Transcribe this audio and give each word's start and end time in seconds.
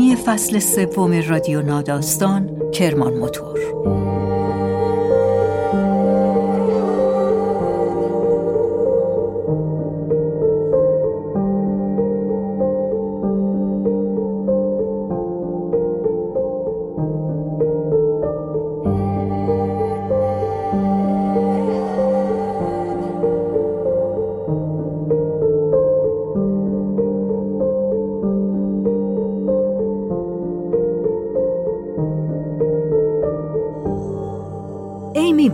حامی 0.00 0.16
فصل 0.16 0.58
سوم 0.58 1.12
رادیو 1.28 1.62
ناداستان 1.62 2.70
کرمان 2.72 3.14
موتور. 3.14 3.58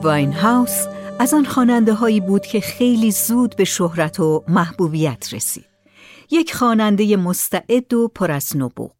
واین 0.02 0.32
هاوس 0.32 0.86
از 1.18 1.34
آن 1.34 1.44
خواننده 1.44 1.94
هایی 1.94 2.20
بود 2.20 2.46
که 2.46 2.60
خیلی 2.60 3.10
زود 3.10 3.56
به 3.56 3.64
شهرت 3.64 4.20
و 4.20 4.44
محبوبیت 4.48 5.34
رسید. 5.34 5.64
یک 6.30 6.54
خواننده 6.54 7.16
مستعد 7.16 7.94
و 7.94 8.08
پر 8.08 8.30
از 8.30 8.56
نبوغ 8.56 8.92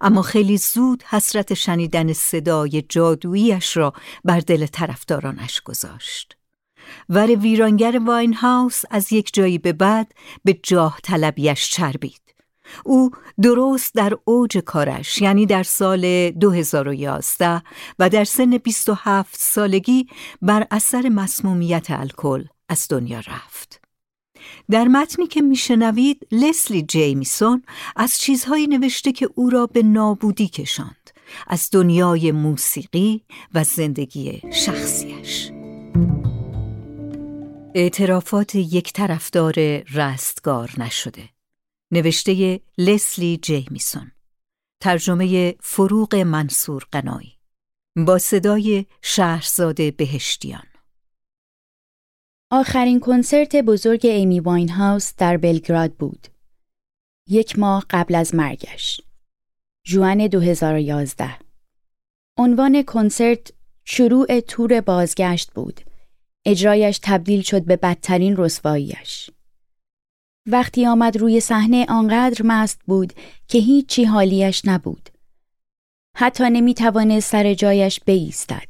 اما 0.00 0.22
خیلی 0.22 0.56
زود 0.56 1.02
حسرت 1.02 1.54
شنیدن 1.54 2.12
صدای 2.12 2.82
جادوییش 2.88 3.76
را 3.76 3.92
بر 4.24 4.40
دل 4.40 4.66
طرفدارانش 4.66 5.60
گذاشت. 5.60 6.36
ور 7.08 7.30
ویرانگر 7.30 8.00
واین 8.06 8.34
هاوس 8.34 8.82
از 8.90 9.12
یک 9.12 9.30
جایی 9.34 9.58
به 9.58 9.72
بعد 9.72 10.12
به 10.44 10.60
جاه 10.62 10.98
طلبیش 11.02 11.70
چربید. 11.70 12.29
او 12.84 13.10
درست 13.42 13.94
در 13.94 14.18
اوج 14.24 14.58
کارش 14.58 15.22
یعنی 15.22 15.46
در 15.46 15.62
سال 15.62 16.30
2011 16.30 17.62
و 17.98 18.08
در 18.08 18.24
سن 18.24 18.58
27 18.58 19.36
سالگی 19.38 20.06
بر 20.42 20.66
اثر 20.70 21.08
مسمومیت 21.08 21.86
الکل 21.90 22.44
از 22.68 22.86
دنیا 22.90 23.18
رفت. 23.18 23.80
در 24.70 24.88
متنی 24.88 25.26
که 25.26 25.42
میشنوید 25.42 26.26
لسلی 26.32 26.82
جیمیسون 26.82 27.62
از 27.96 28.18
چیزهایی 28.18 28.66
نوشته 28.66 29.12
که 29.12 29.28
او 29.34 29.50
را 29.50 29.66
به 29.66 29.82
نابودی 29.82 30.48
کشاند 30.48 31.10
از 31.46 31.68
دنیای 31.72 32.32
موسیقی 32.32 33.24
و 33.54 33.64
زندگی 33.64 34.42
شخصیش 34.52 35.50
اعترافات 37.74 38.54
یک 38.54 38.92
طرفدار 38.92 39.54
رستگار 39.94 40.70
نشده 40.78 41.28
نوشته 41.90 42.60
لسلی 42.78 43.36
جیمیسون 43.42 44.12
ترجمه 44.80 45.54
فروغ 45.60 46.14
منصور 46.14 46.86
قنایی 46.92 47.38
با 47.96 48.18
صدای 48.18 48.86
شهرزاد 49.02 49.96
بهشتیان 49.96 50.70
آخرین 52.52 53.00
کنسرت 53.00 53.56
بزرگ 53.56 54.06
ایمی 54.06 54.40
واین 54.40 54.68
هاوس 54.68 55.14
در 55.16 55.36
بلگراد 55.36 55.92
بود. 55.92 56.26
یک 57.28 57.58
ماه 57.58 57.86
قبل 57.90 58.14
از 58.14 58.34
مرگش. 58.34 59.00
جوان 59.84 60.26
2011 60.26 61.30
عنوان 62.36 62.82
کنسرت 62.82 63.52
شروع 63.84 64.40
تور 64.40 64.80
بازگشت 64.80 65.50
بود. 65.52 65.80
اجرایش 66.44 67.00
تبدیل 67.02 67.42
شد 67.42 67.64
به 67.64 67.76
بدترین 67.76 68.34
رسواییش. 68.36 69.30
وقتی 70.46 70.86
آمد 70.86 71.16
روی 71.16 71.40
صحنه 71.40 71.86
آنقدر 71.88 72.42
مست 72.44 72.80
بود 72.86 73.12
که 73.48 73.58
هیچی 73.58 74.04
حالیش 74.04 74.62
نبود. 74.64 75.08
حتی 76.16 76.44
نمی 76.44 76.74
توانست 76.74 77.30
سر 77.30 77.54
جایش 77.54 78.00
بایستد. 78.06 78.68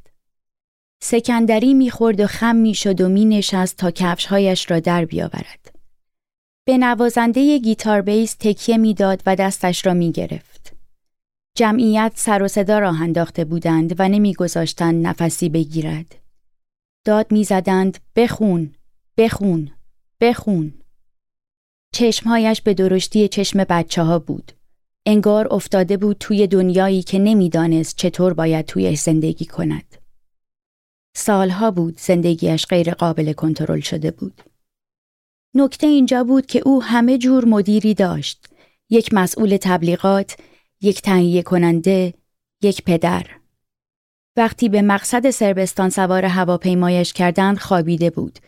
سکندری 1.02 1.74
می‌خورد 1.74 2.20
و 2.20 2.26
خم 2.26 2.56
می‌شد 2.56 3.00
و 3.00 3.08
می 3.08 3.24
نشست 3.24 3.76
تا 3.76 3.90
کفشهایش 3.90 4.70
را 4.70 4.80
در 4.80 5.04
بیاورد. 5.04 5.74
به 6.66 6.78
نوازنده 6.78 7.58
گیتار 7.58 8.00
بیس 8.00 8.34
تکیه 8.34 8.76
می‌داد 8.76 9.22
و 9.26 9.36
دستش 9.36 9.86
را 9.86 9.94
می 9.94 10.12
گرفت. 10.12 10.76
جمعیت 11.56 12.12
سر 12.14 12.42
و 12.42 12.48
صدا 12.48 12.78
راه 12.78 13.02
انداخته 13.02 13.44
بودند 13.44 13.94
و 13.98 14.08
نمیگذاشتند 14.08 15.06
نفسی 15.06 15.48
بگیرد. 15.48 16.16
داد 17.04 17.32
می‌زدند 17.32 17.98
بخون، 18.16 18.74
بخون، 19.16 19.70
بخون. 20.20 20.74
چشمهایش 21.92 22.60
به 22.60 22.74
درشتی 22.74 23.28
چشم 23.28 23.64
بچه 23.64 24.02
ها 24.02 24.18
بود. 24.18 24.52
انگار 25.06 25.54
افتاده 25.54 25.96
بود 25.96 26.16
توی 26.20 26.46
دنیایی 26.46 27.02
که 27.02 27.18
نمی‌دانست 27.18 27.96
چطور 27.96 28.34
باید 28.34 28.66
توی 28.66 28.96
زندگی 28.96 29.44
کند. 29.44 29.96
سالها 31.16 31.70
بود 31.70 32.00
زندگیش 32.00 32.66
غیر 32.66 32.94
قابل 32.94 33.32
کنترل 33.32 33.80
شده 33.80 34.10
بود. 34.10 34.40
نکته 35.54 35.86
اینجا 35.86 36.24
بود 36.24 36.46
که 36.46 36.62
او 36.66 36.82
همه 36.82 37.18
جور 37.18 37.44
مدیری 37.44 37.94
داشت. 37.94 38.46
یک 38.90 39.14
مسئول 39.14 39.58
تبلیغات، 39.60 40.36
یک 40.80 41.02
تهیه 41.02 41.42
کننده، 41.42 42.14
یک 42.62 42.84
پدر. 42.84 43.26
وقتی 44.36 44.68
به 44.68 44.82
مقصد 44.82 45.30
سربستان 45.30 45.90
سوار 45.90 46.24
هواپیمایش 46.24 47.12
کردند 47.12 47.58
خوابیده 47.58 48.10
بود. 48.10 48.38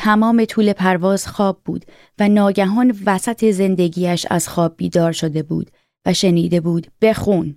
تمام 0.00 0.44
طول 0.44 0.72
پرواز 0.72 1.26
خواب 1.26 1.60
بود 1.64 1.84
و 2.18 2.28
ناگهان 2.28 2.98
وسط 3.06 3.50
زندگیش 3.50 4.26
از 4.30 4.48
خواب 4.48 4.76
بیدار 4.76 5.12
شده 5.12 5.42
بود 5.42 5.70
و 6.06 6.12
شنیده 6.12 6.60
بود 6.60 6.86
بخون. 7.00 7.56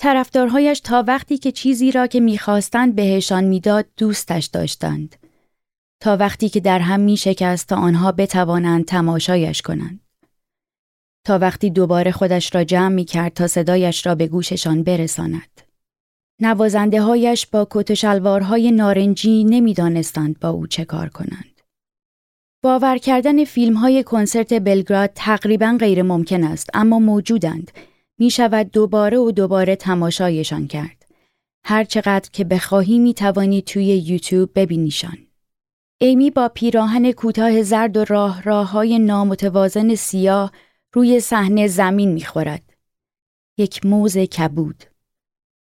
طرفدارهایش 0.00 0.80
تا 0.80 1.04
وقتی 1.06 1.38
که 1.38 1.52
چیزی 1.52 1.92
را 1.92 2.06
که 2.06 2.20
می‌خواستند 2.20 2.94
بهشان 2.94 3.44
می‌داد 3.44 3.86
دوستش 3.96 4.44
داشتند. 4.44 5.16
تا 6.00 6.16
وقتی 6.16 6.48
که 6.48 6.60
در 6.60 6.78
هم 6.78 7.00
می 7.00 7.16
شکست 7.16 7.68
تا 7.68 7.76
آنها 7.76 8.12
بتوانند 8.12 8.84
تماشایش 8.84 9.62
کنند. 9.62 10.00
تا 11.26 11.38
وقتی 11.38 11.70
دوباره 11.70 12.12
خودش 12.12 12.54
را 12.54 12.64
جمع 12.64 12.94
می 12.94 13.04
کرد 13.04 13.32
تا 13.32 13.46
صدایش 13.46 14.06
را 14.06 14.14
به 14.14 14.26
گوششان 14.26 14.82
برساند. 14.82 15.63
نوازنده 16.40 17.02
هایش 17.02 17.46
با 17.46 17.66
کت 17.70 17.90
و 17.90 17.94
شلوارهای 17.94 18.70
نارنجی 18.70 19.44
نمی‌دانستند 19.44 20.40
با 20.40 20.48
او 20.48 20.66
چه 20.66 20.84
کار 20.84 21.08
کنند. 21.08 21.60
باور 22.62 22.98
کردن 22.98 23.44
فیلم 23.44 23.74
های 23.74 24.02
کنسرت 24.02 24.54
بلگراد 24.54 25.10
تقریبا 25.14 25.76
غیر 25.80 26.02
ممکن 26.02 26.44
است 26.44 26.70
اما 26.74 26.98
موجودند 26.98 27.70
می 28.18 28.30
شود 28.30 28.70
دوباره 28.70 29.18
و 29.18 29.30
دوباره 29.30 29.76
تماشایشان 29.76 30.66
کرد. 30.66 31.06
هر 31.64 31.84
چقدر 31.84 32.30
که 32.32 32.44
بخواهی 32.44 32.98
می 32.98 33.14
توانی 33.14 33.62
توی 33.62 33.84
یوتیوب 33.84 34.50
ببینیشان. 34.54 35.18
ایمی 36.00 36.30
با 36.30 36.48
پیراهن 36.48 37.12
کوتاه 37.12 37.62
زرد 37.62 37.96
و 37.96 38.04
راه 38.04 38.42
راه 38.42 38.70
های 38.70 38.98
نامتوازن 38.98 39.94
سیاه 39.94 40.52
روی 40.92 41.20
صحنه 41.20 41.66
زمین 41.66 42.12
می 42.12 42.24
خورد. 42.24 42.62
یک 43.58 43.86
موز 43.86 44.18
کبود. 44.18 44.93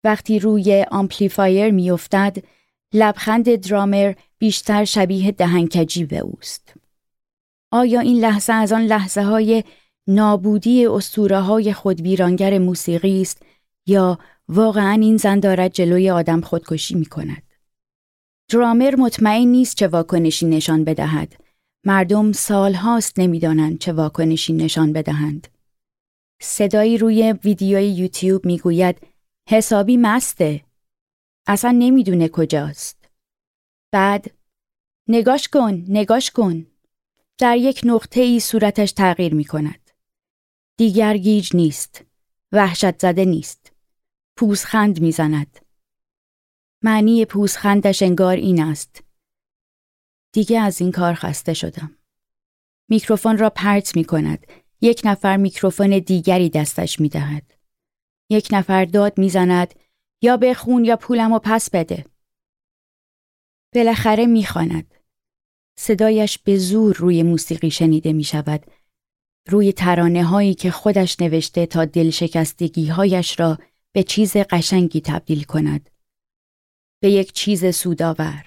وقتی 0.04 0.40
روی 0.40 0.86
آمپلیفایر 0.92 1.72
می 1.72 1.92
افتد، 1.92 2.38
لبخند 2.94 3.56
درامر 3.56 4.14
بیشتر 4.38 4.86
شبیه 4.86 5.32
دهنکجی 5.32 6.06
به 6.06 6.18
اوست. 6.18 6.74
آیا 7.72 8.00
این 8.00 8.20
لحظه 8.20 8.54
از 8.54 8.72
آن 8.72 8.82
لحظه 8.82 9.22
های 9.22 9.64
نابودی 10.08 10.86
اسطوره 10.86 11.40
های 11.40 11.74
خودویرانگر 11.74 12.58
موسیقی 12.58 13.22
است 13.22 13.44
یا 13.88 14.20
واقعا 14.48 14.92
این 15.02 15.18
زن 15.18 15.40
دارد 15.40 15.74
جلوی 15.74 16.10
آدم 16.10 16.42
خودکشی 16.42 16.96
می 16.96 17.06
کند. 17.06 17.44
درامر 18.52 18.96
مطمئن 18.96 19.48
نیست 19.48 19.76
چه 19.76 19.88
واکنشی 19.88 20.46
نشان 20.46 20.84
بدهد. 20.84 21.36
مردم 21.86 22.32
سال 22.32 22.74
هاست 22.74 23.20
نمی‌دانند 23.20 23.80
چه 23.80 23.94
واکنشی 23.94 24.54
نشان 24.54 24.94
بدهند. 24.94 25.48
صدایی 26.42 26.98
روی 26.98 27.36
ویدیوی 27.44 27.90
یوتیوب 27.90 28.46
می‌گوید 28.46 28.98
حسابی 29.52 29.98
مسته. 29.98 30.66
اصلا 31.48 31.72
نمی‌دونه 31.72 32.28
کجاست. 32.28 33.10
بعد 33.92 34.32
نگاش 35.08 35.48
کن، 35.48 35.86
نگاش 35.88 36.32
کن. 36.32 36.68
در 37.38 37.58
یک 37.58 37.82
نقطه 37.84 38.22
ای 38.22 38.40
صورتش 38.40 38.92
تغییر 38.92 39.34
می 39.34 39.46
کند. 39.46 39.92
دیگر 40.78 41.18
گیج 41.18 41.56
نیست. 41.56 42.06
وحشت 42.52 43.00
زده 43.00 43.26
نیست. 43.26 43.72
پوزخند 44.38 45.02
می‌زند. 45.02 45.60
معنی 46.84 47.26
پوزخندش 47.26 48.04
انگار 48.04 48.36
این 48.36 48.64
است. 48.64 49.04
دیگه 50.32 50.60
از 50.60 50.82
این 50.82 50.92
کار 50.92 51.14
خسته 51.14 51.54
شدم. 51.54 51.98
میکروفون 52.90 53.38
را 53.38 53.50
پرت 53.50 53.96
می 53.96 54.04
کند. 54.04 54.48
یک 54.82 55.02
نفر 55.06 55.38
میکروفون 55.38 56.00
دیگری 56.00 56.50
دستش 56.50 57.00
می 57.00 57.10
دهد. 57.10 57.59
یک 58.30 58.48
نفر 58.52 58.86
داد 58.86 59.18
می‌زند 59.18 59.74
یا 60.22 60.38
بخون 60.38 60.86
یا 60.86 60.98
پولم 60.98 61.32
و 61.32 61.40
پس 61.44 61.70
بده. 61.70 62.06
بالاخره 63.76 64.26
می‌خواند. 64.26 64.96
صدایش 65.80 66.38
به 66.38 66.58
زور 66.58 66.96
روی 66.96 67.24
موسیقی 67.24 67.72
شنیده 67.72 68.14
می 68.14 68.24
شود. 68.24 68.66
روی 69.48 69.74
ترانه 69.74 70.24
هایی 70.24 70.54
که 70.54 70.72
خودش 70.72 71.20
نوشته 71.20 71.66
تا 71.66 71.86
دلشکستگی 71.86 72.88
هایش 72.88 73.40
را 73.40 73.58
به 73.92 74.04
چیز 74.04 74.38
قشنگی 74.38 75.02
تبدیل 75.02 75.44
کند. 75.44 75.90
به 77.02 77.12
یک 77.12 77.32
چیز 77.32 77.76
سودآور. 77.76 78.46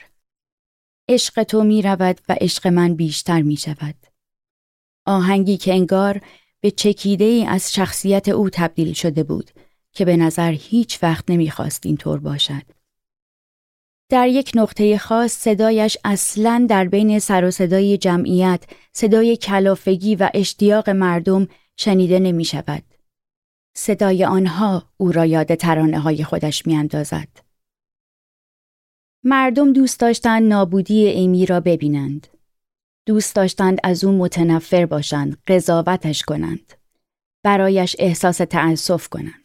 عشق 1.09 1.43
تو 1.43 1.65
می 1.65 1.83
رود 1.83 2.21
و 2.29 2.37
عشق 2.41 2.67
من 2.67 2.95
بیشتر 2.95 3.43
می 3.43 3.57
شود. 3.57 4.07
آهنگی 5.07 5.57
که 5.57 5.75
انگار 5.75 6.21
به 6.61 6.71
چکیده 6.71 7.25
ای 7.25 7.47
از 7.47 7.73
شخصیت 7.73 8.29
او 8.29 8.51
تبدیل 8.51 8.93
شده 8.93 9.23
بود 9.23 9.51
که 9.93 10.05
به 10.05 10.17
نظر 10.17 10.53
هیچ 10.53 11.03
وقت 11.03 11.25
نمی‌خواست 11.31 11.87
اینطور 11.87 12.19
باشد. 12.19 12.63
در 14.09 14.29
یک 14.29 14.53
نقطه 14.55 14.99
خاص 14.99 15.33
صدایش 15.33 15.99
اصلا 16.05 16.67
در 16.69 16.89
بین 16.89 17.19
سر 17.19 17.45
و 17.45 17.51
صدای 17.51 17.99
جمعیت 17.99 18.65
صدای 18.93 19.37
کلافگی 19.37 20.17
و 20.17 20.31
اشتیاق 20.35 20.91
مردم 20.91 21.49
شنیده 21.77 22.19
نمی 22.19 22.45
شود. 22.45 22.83
صدای 23.75 24.25
آنها 24.25 24.89
او 24.97 25.13
را 25.13 25.27
یاد 25.27 25.55
ترانه 25.55 25.99
های 25.99 26.25
خودش 26.25 26.67
می 26.67 26.77
اندازد. 26.77 27.29
مردم 29.25 29.73
دوست 29.73 30.01
داشتند 30.01 30.43
نابودی 30.43 31.07
ایمی 31.07 31.47
را 31.47 31.61
ببینند. 31.61 32.27
دوست 33.07 33.37
داشتند 33.37 33.79
از 33.85 34.05
او 34.05 34.13
متنفر 34.13 34.87
باشند، 34.87 35.43
قضاوتش 35.47 36.23
کنند. 36.23 36.73
برایش 37.43 37.97
احساس 37.99 38.37
تأسف 38.37 39.09
کنند. 39.09 39.42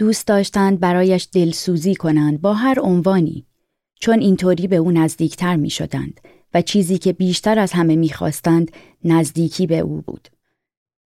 دوست 0.00 0.26
داشتند 0.26 0.80
برایش 0.80 1.28
دلسوزی 1.32 1.94
کنند 1.94 2.40
با 2.40 2.54
هر 2.54 2.80
عنوانی 2.80 3.46
چون 3.94 4.20
اینطوری 4.20 4.66
به 4.66 4.76
او 4.76 4.90
نزدیکتر 4.90 5.56
می 5.56 5.70
شدند 5.70 6.20
و 6.54 6.62
چیزی 6.62 6.98
که 6.98 7.12
بیشتر 7.12 7.58
از 7.58 7.72
همه 7.72 7.96
می‌خواستند 7.96 8.70
نزدیکی 9.04 9.66
به 9.66 9.78
او 9.78 10.00
بود. 10.00 10.28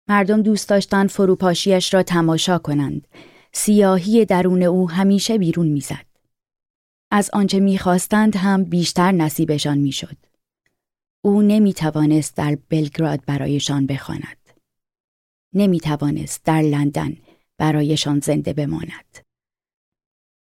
مردم 0.07 0.41
دوست 0.41 0.69
داشتند 0.69 1.09
فروپاشیش 1.09 1.93
را 1.93 2.03
تماشا 2.03 2.57
کنند. 2.57 3.07
سیاهی 3.53 4.25
درون 4.25 4.63
او 4.63 4.89
همیشه 4.89 5.37
بیرون 5.37 5.67
می‌زد. 5.67 6.05
از 7.11 7.29
آنچه 7.33 7.59
می‌خواستند 7.59 8.35
هم 8.35 8.63
بیشتر 8.63 9.11
نصیبشان 9.11 9.77
می‌شد. 9.77 10.17
او 11.21 11.41
نمی 11.41 11.73
توانست 11.73 12.37
در 12.37 12.57
بلگراد 12.69 13.25
برایشان 13.25 13.85
بخواند. 13.85 14.37
نمی 15.53 15.79
توانست 15.79 16.43
در 16.43 16.61
لندن 16.61 17.17
برایشان 17.57 18.19
زنده 18.19 18.53
بماند. 18.53 19.17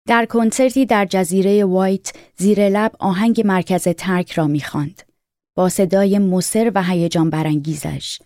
در 0.08 0.26
کنسرتی 0.26 0.86
در 0.86 1.06
جزیره 1.06 1.64
وایت 1.64 2.12
زیر 2.36 2.68
لب 2.68 2.92
آهنگ 2.98 3.46
مرکز 3.46 3.88
ترک 3.88 4.32
را 4.32 4.46
می‌خواند 4.46 5.02
با 5.56 5.68
صدای 5.68 6.18
مصر 6.18 6.72
و 6.74 6.82
هیجان 6.82 7.30
برانگیزش 7.30 8.18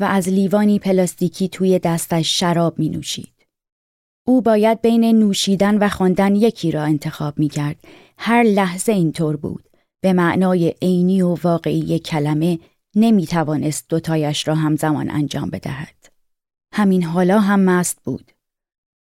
و 0.00 0.04
از 0.04 0.28
لیوانی 0.28 0.78
پلاستیکی 0.78 1.48
توی 1.48 1.78
دستش 1.78 2.40
شراب 2.40 2.78
می 2.78 2.88
نوشید. 2.88 3.46
او 4.26 4.42
باید 4.42 4.80
بین 4.80 5.04
نوشیدن 5.04 5.78
و 5.78 5.88
خواندن 5.88 6.36
یکی 6.36 6.70
را 6.70 6.82
انتخاب 6.82 7.38
می 7.38 7.48
کرد. 7.48 7.76
هر 8.18 8.42
لحظه 8.42 8.92
اینطور 8.92 9.36
بود. 9.36 9.68
به 10.00 10.12
معنای 10.12 10.74
عینی 10.82 11.22
و 11.22 11.34
واقعی 11.34 11.98
کلمه 11.98 12.58
نمی 12.96 13.26
توانست 13.26 13.88
دوتایش 13.88 14.48
را 14.48 14.54
همزمان 14.54 15.10
انجام 15.10 15.50
بدهد. 15.50 15.97
همین 16.72 17.02
حالا 17.02 17.40
هم 17.40 17.60
مست 17.60 18.02
بود. 18.04 18.32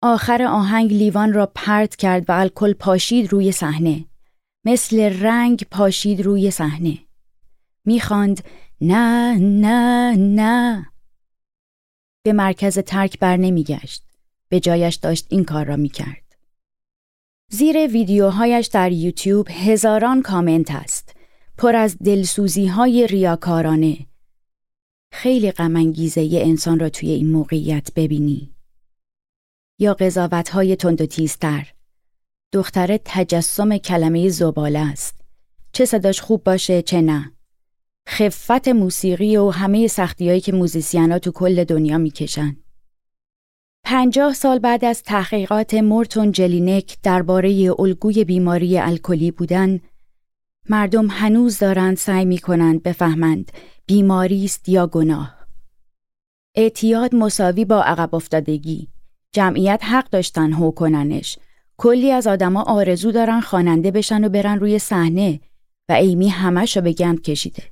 آخر 0.01 0.43
آهنگ 0.43 0.93
لیوان 0.93 1.33
را 1.33 1.51
پرت 1.55 1.95
کرد 1.95 2.29
و 2.29 2.31
الکل 2.31 2.73
پاشید 2.73 3.31
روی 3.31 3.51
صحنه. 3.51 4.05
مثل 4.65 5.19
رنگ 5.21 5.65
پاشید 5.71 6.21
روی 6.21 6.51
صحنه. 6.51 6.97
می‌خواند 7.85 8.43
نه 8.81 9.37
نه 9.37 10.15
نه 10.15 10.89
به 12.23 12.33
مرکز 12.33 12.79
ترک 12.79 13.19
بر 13.19 13.37
نمیگشت. 13.37 14.03
به 14.49 14.59
جایش 14.59 14.95
داشت 14.95 15.27
این 15.29 15.43
کار 15.43 15.65
را 15.65 15.75
می‌کرد. 15.75 16.35
زیر 17.51 17.87
ویدیوهایش 17.87 18.67
در 18.67 18.91
یوتیوب 18.91 19.47
هزاران 19.49 20.21
کامنت 20.21 20.71
است. 20.71 21.15
پر 21.57 21.75
از 21.75 21.97
دلسوزی 21.97 22.67
های 22.67 23.07
ریاکارانه. 23.07 23.97
خیلی 25.11 25.51
غمانگیزه 25.51 26.21
یه 26.21 26.41
انسان 26.41 26.79
را 26.79 26.89
توی 26.89 27.09
این 27.09 27.31
موقعیت 27.31 27.89
ببینی. 27.95 28.53
یا 29.79 29.93
قضاوت 29.93 30.49
های 30.49 30.75
تند 30.75 31.01
و 31.01 31.05
تیزتر. 31.05 31.73
دختره 32.53 32.99
تجسم 33.05 33.77
کلمه 33.77 34.29
زباله 34.29 34.79
است. 34.79 35.21
چه 35.71 35.85
صداش 35.85 36.21
خوب 36.21 36.43
باشه 36.43 36.81
چه 36.81 37.01
نه. 37.01 37.31
خفت 38.09 38.67
موسیقی 38.67 39.37
و 39.37 39.49
همه 39.49 39.87
سختیهایی 39.87 40.41
که 40.41 40.51
موزیسینا 40.51 41.19
تو 41.19 41.31
کل 41.31 41.63
دنیا 41.63 41.97
می‌کشن. 41.97 42.57
پنجاه 43.83 44.33
سال 44.33 44.59
بعد 44.59 44.85
از 44.85 45.03
تحقیقات 45.03 45.73
مورتون 45.73 46.31
جلینک 46.31 46.97
درباره 47.03 47.75
الگوی 47.79 48.23
بیماری 48.23 48.77
الکلی 48.77 49.31
بودن، 49.31 49.79
مردم 50.71 51.07
هنوز 51.09 51.59
دارند 51.59 51.97
سعی 51.97 52.25
می 52.25 52.37
کنند 52.37 52.83
بفهمند 52.83 53.51
بیماری 53.85 54.45
است 54.45 54.69
یا 54.69 54.87
گناه. 54.87 55.47
اعتیاد 56.55 57.15
مساوی 57.15 57.65
با 57.65 57.83
عقب 57.83 58.15
افتادگی، 58.15 58.87
جمعیت 59.31 59.79
حق 59.83 60.09
داشتن 60.09 60.51
هو 60.51 60.71
کننش. 60.71 61.39
کلی 61.77 62.11
از 62.11 62.27
آدما 62.27 62.63
آرزو 62.63 63.11
دارن 63.11 63.41
خواننده 63.41 63.91
بشن 63.91 64.23
و 64.23 64.29
برن 64.29 64.59
روی 64.59 64.79
صحنه 64.79 65.39
و 65.89 65.93
ایمی 65.93 66.29
همش 66.29 66.77
رو 66.77 66.83
به 66.83 66.93
گند 66.93 67.21
کشیده. 67.21 67.63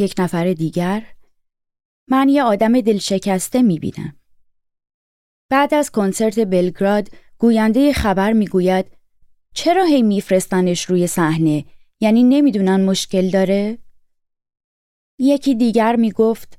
یک 0.00 0.14
نفر 0.18 0.52
دیگر 0.52 1.06
من 2.08 2.28
یه 2.28 2.42
آدم 2.42 2.80
دلشکسته 2.80 3.62
می‌بینم. 3.62 4.16
بعد 5.50 5.74
از 5.74 5.90
کنسرت 5.90 6.40
بلگراد 6.40 7.08
گوینده 7.38 7.92
خبر 7.92 8.32
می‌گوید 8.32 8.86
چرا 9.54 9.84
هی 9.84 10.02
میفرستنش 10.02 10.84
روی 10.84 11.06
صحنه 11.06 11.64
یعنی 12.00 12.22
نمی‌دونن 12.22 12.84
مشکل 12.84 13.30
داره؟ 13.30 13.78
یکی 15.18 15.54
دیگر 15.54 15.96
می‌گفت 15.96 16.58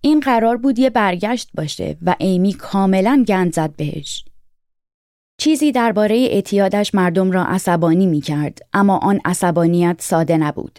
این 0.00 0.20
قرار 0.20 0.56
بود 0.56 0.78
یه 0.78 0.90
برگشت 0.90 1.50
باشه 1.54 1.96
و 2.02 2.16
ایمی 2.18 2.52
کاملا 2.52 3.24
گند 3.28 3.54
زد 3.54 3.76
بهش. 3.76 4.24
چیزی 5.38 5.72
درباره 5.72 6.16
اعتیادش 6.16 6.94
مردم 6.94 7.30
را 7.30 7.44
عصبانی 7.44 8.06
می 8.06 8.20
کرد 8.20 8.58
اما 8.72 8.98
آن 8.98 9.20
عصبانیت 9.24 9.96
ساده 10.00 10.36
نبود. 10.36 10.78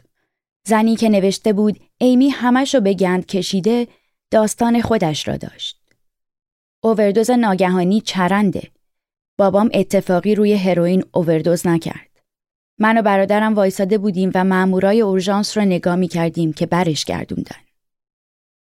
زنی 0.68 0.96
که 0.96 1.10
نوشته 1.10 1.54
بود 1.54 1.80
ایمی 1.98 2.30
همش 2.30 2.76
رو 2.76 2.82
به 2.82 2.94
گند 2.94 3.26
کشیده 3.26 3.88
داستان 4.32 4.82
خودش 4.82 5.28
را 5.28 5.38
داشت. 5.38 5.82
اووردوز 6.84 7.32
ناگهانی 7.32 8.02
چرنده. 8.02 8.72
بابام 9.38 9.70
اتفاقی 9.74 10.36
روی 10.36 10.54
هروئین 10.54 11.04
اووردوز 11.14 11.68
نکرد. 11.68 12.15
من 12.80 12.98
و 12.98 13.02
برادرم 13.02 13.54
وایساده 13.54 13.98
بودیم 13.98 14.32
و 14.36 14.44
مامورای 14.44 15.02
اورژانس 15.02 15.58
را 15.58 15.64
نگاه 15.64 15.96
می 15.96 16.08
کردیم 16.08 16.54
که 16.54 16.66
برش 16.66 17.06
گردوندن. 17.06 17.62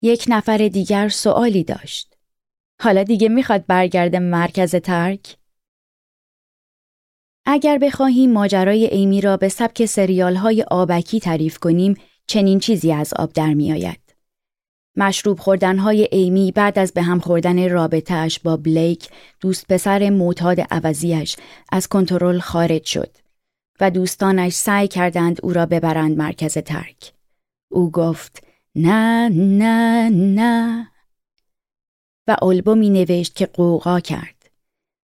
یک 0.03 0.25
نفر 0.29 0.69
دیگر 0.69 1.09
سوالی 1.09 1.65
داشت. 1.65 2.15
حالا 2.83 3.03
دیگه 3.03 3.29
می‌خواد 3.29 3.67
برگرده 3.67 4.19
مرکز 4.19 4.77
ترک؟ 4.77 5.37
اگر 7.47 7.79
بخواهیم 7.79 8.33
ماجرای 8.33 8.87
ایمی 8.87 9.21
را 9.21 9.37
به 9.37 9.49
سبک 9.49 9.87
سریال 9.87 10.37
های 10.37 10.63
آبکی 10.63 11.21
تعریف 11.21 11.59
کنیم 11.59 11.95
چنین 12.27 12.59
چیزی 12.59 12.93
از 12.93 13.15
آب 13.15 13.33
در 13.33 13.55
می 13.55 13.73
آید. 13.73 14.01
مشروب 14.97 15.39
خوردن 15.39 15.79
های 15.79 16.09
ایمی 16.13 16.53
بعد 16.53 16.79
از 16.79 16.93
به 16.93 17.03
هم 17.03 17.21
خوردن 17.21 17.71
رابطهش 17.71 18.39
با 18.39 18.57
بلیک 18.57 19.09
دوست 19.41 19.67
پسر 19.69 20.11
معتاد 20.11 20.61
عوضیش 20.61 21.37
از 21.73 21.89
کنترل 21.89 22.39
خارج 22.39 22.85
شد 22.85 23.24
و 23.81 23.91
دوستانش 23.91 24.53
سعی 24.53 24.89
کردند 24.89 25.41
او 25.43 25.53
را 25.53 25.67
ببرند 25.67 26.17
مرکز 26.19 26.59
ترک. 26.59 27.13
او 27.71 27.91
گفت 27.91 28.47
نه 28.75 29.29
نه 29.29 30.09
نه 30.11 30.89
و 32.29 32.37
آلبومی 32.43 32.91
نوشت 32.91 33.35
که 33.35 33.47
قوقا 33.47 34.01
کرد 34.01 34.51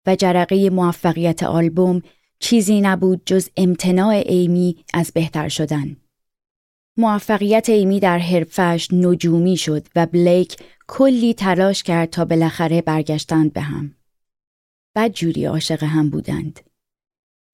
و 0.07 0.17
جرقه 0.17 0.71
موفقیت 0.71 1.43
آلبوم 1.43 2.03
چیزی 2.39 2.81
نبود 2.81 3.23
جز 3.27 3.49
امتناع 3.57 4.15
ایمی 4.15 4.85
از 4.95 5.13
بهتر 5.15 5.49
شدن 5.49 5.97
موفقیت 6.97 7.69
ایمی 7.69 8.01
در 8.01 8.19
حرفش 8.19 8.89
نجومی 8.93 9.57
شد 9.57 9.87
و 9.97 10.07
بلیک 10.07 10.57
کلی 10.89 11.35
تلاش 11.35 11.83
کرد 11.83 12.11
تا 12.11 12.25
بالاخره 12.25 12.83
برگشتند 12.83 13.53
به 13.53 13.61
هم. 13.61 13.95
بد 14.97 15.13
جوری 15.13 15.45
عاشق 15.45 15.83
هم 15.85 16.11
بودند. 16.11 16.61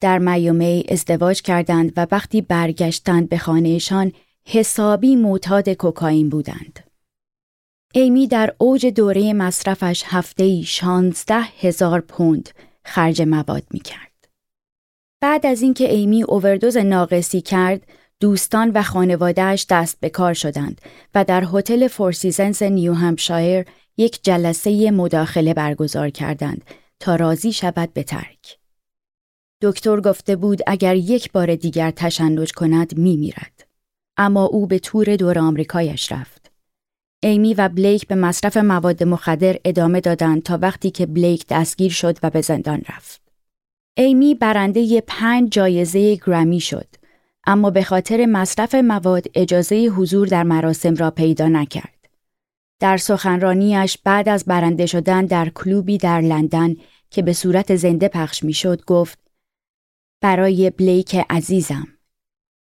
در 0.01 0.19
میومی 0.19 0.85
ازدواج 0.89 1.43
کردند 1.43 1.93
و 1.97 2.07
وقتی 2.11 2.41
برگشتند 2.41 3.29
به 3.29 3.39
خانهشان 3.39 4.13
حسابی 4.45 5.17
معتاد 5.17 5.69
کوکائین 5.69 6.29
بودند. 6.29 6.91
ایمی 7.95 8.27
در 8.27 8.55
اوج 8.59 8.87
دوره 8.87 9.33
مصرفش 9.33 10.03
هفته 10.07 10.45
ای 10.45 10.63
شانزده 10.63 11.41
هزار 11.61 12.01
پوند 12.01 12.49
خرج 12.85 13.23
مواد 13.23 13.63
می 13.71 13.81
کرد. 13.81 14.29
بعد 15.21 15.47
از 15.47 15.63
اینکه 15.63 15.93
ایمی 15.93 16.23
اووردوز 16.23 16.77
ناقصی 16.77 17.41
کرد، 17.41 17.87
دوستان 18.21 18.71
و 18.75 18.83
خانوادهش 18.83 19.67
دست 19.71 20.01
به 20.01 20.09
کار 20.09 20.35
شدند 20.35 20.81
و 21.15 21.25
در 21.25 21.45
هتل 21.53 21.89
Four 21.89 22.16
Seasons 22.16 22.63
نیو 22.63 22.95
همشایر 22.95 23.67
یک 23.97 24.23
جلسه 24.23 24.91
مداخله 24.91 25.55
برگزار 25.55 26.11
کردند 26.11 26.65
تا 27.01 27.17
راضی 27.17 27.53
شود 27.53 27.93
به 27.93 28.03
ترک. 28.03 28.60
دکتر 29.63 30.01
گفته 30.01 30.37
بود 30.37 30.61
اگر 30.67 30.97
یک 30.97 31.33
بار 31.33 31.55
دیگر 31.55 31.91
تشنج 31.91 32.53
کند 32.53 32.99
می 32.99 33.17
میرد. 33.17 33.67
اما 34.17 34.45
او 34.45 34.67
به 34.67 34.79
تور 34.79 35.17
دور 35.17 35.39
آمریکایش 35.39 36.13
رفت. 36.13 36.53
ایمی 37.23 37.55
و 37.55 37.69
بلیک 37.69 38.07
به 38.07 38.15
مصرف 38.15 38.57
مواد 38.57 39.03
مخدر 39.03 39.57
ادامه 39.65 40.01
دادند 40.01 40.43
تا 40.43 40.59
وقتی 40.63 40.91
که 40.91 41.07
بلیک 41.07 41.47
دستگیر 41.49 41.93
شد 41.93 42.19
و 42.23 42.31
به 42.31 42.41
زندان 42.41 42.83
رفت. 42.89 43.21
ایمی 43.97 44.35
برنده 44.35 45.01
پنج 45.01 45.53
جایزه 45.53 46.17
گرامی 46.17 46.61
شد 46.61 46.87
اما 47.47 47.71
به 47.71 47.83
خاطر 47.83 48.27
مصرف 48.27 48.75
مواد 48.75 49.25
اجازه 49.35 49.77
حضور 49.77 50.27
در 50.27 50.43
مراسم 50.43 50.95
را 50.95 51.11
پیدا 51.11 51.49
نکرد. 51.49 52.09
در 52.81 52.97
سخنرانیش 52.97 53.99
بعد 54.05 54.29
از 54.29 54.45
برنده 54.45 54.87
شدن 54.87 55.27
در 55.27 55.49
کلوبی 55.49 55.99
در 55.99 56.21
لندن 56.21 56.75
که 57.11 57.23
به 57.23 57.33
صورت 57.33 57.77
زنده 57.77 58.09
پخش 58.09 58.45
می‌شد 58.45 58.85
گفت 58.85 59.30
برای 60.23 60.71
بلیک 60.71 61.17
عزیزم 61.31 61.89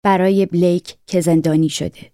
برای 0.04 0.46
بلیک 0.46 0.96
که 1.08 1.22
زندانی 1.22 1.70
شده 1.70 2.12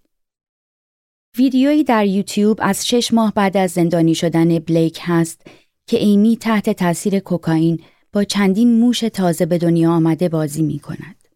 ویدیویی 1.38 1.84
در 1.84 2.06
یوتیوب 2.06 2.60
از 2.62 2.88
شش 2.88 3.14
ماه 3.14 3.34
بعد 3.34 3.58
از 3.58 3.72
زندانی 3.72 4.16
شدن 4.16 4.60
بلیک 4.60 5.00
هست 5.02 5.42
که 5.88 5.98
ایمی 5.98 6.38
تحت 6.38 6.70
تاثیر 6.70 7.20
کوکائین 7.20 7.84
با 8.14 8.24
چندین 8.24 8.80
موش 8.80 9.00
تازه 9.00 9.46
به 9.46 9.58
دنیا 9.58 9.92
آمده 9.92 10.30
بازی 10.30 10.62
می 10.62 10.80
کند. 10.80 11.28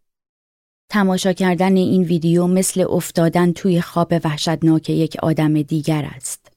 تماشا 0.90 1.34
کردن 1.34 1.76
این 1.76 2.04
ویدیو 2.04 2.48
مثل 2.48 2.86
افتادن 2.90 3.52
توی 3.52 3.82
خواب 3.82 4.14
وحشتناک 4.24 4.90
یک 4.90 5.18
آدم 5.24 5.62
دیگر 5.62 6.10
است. 6.16 6.52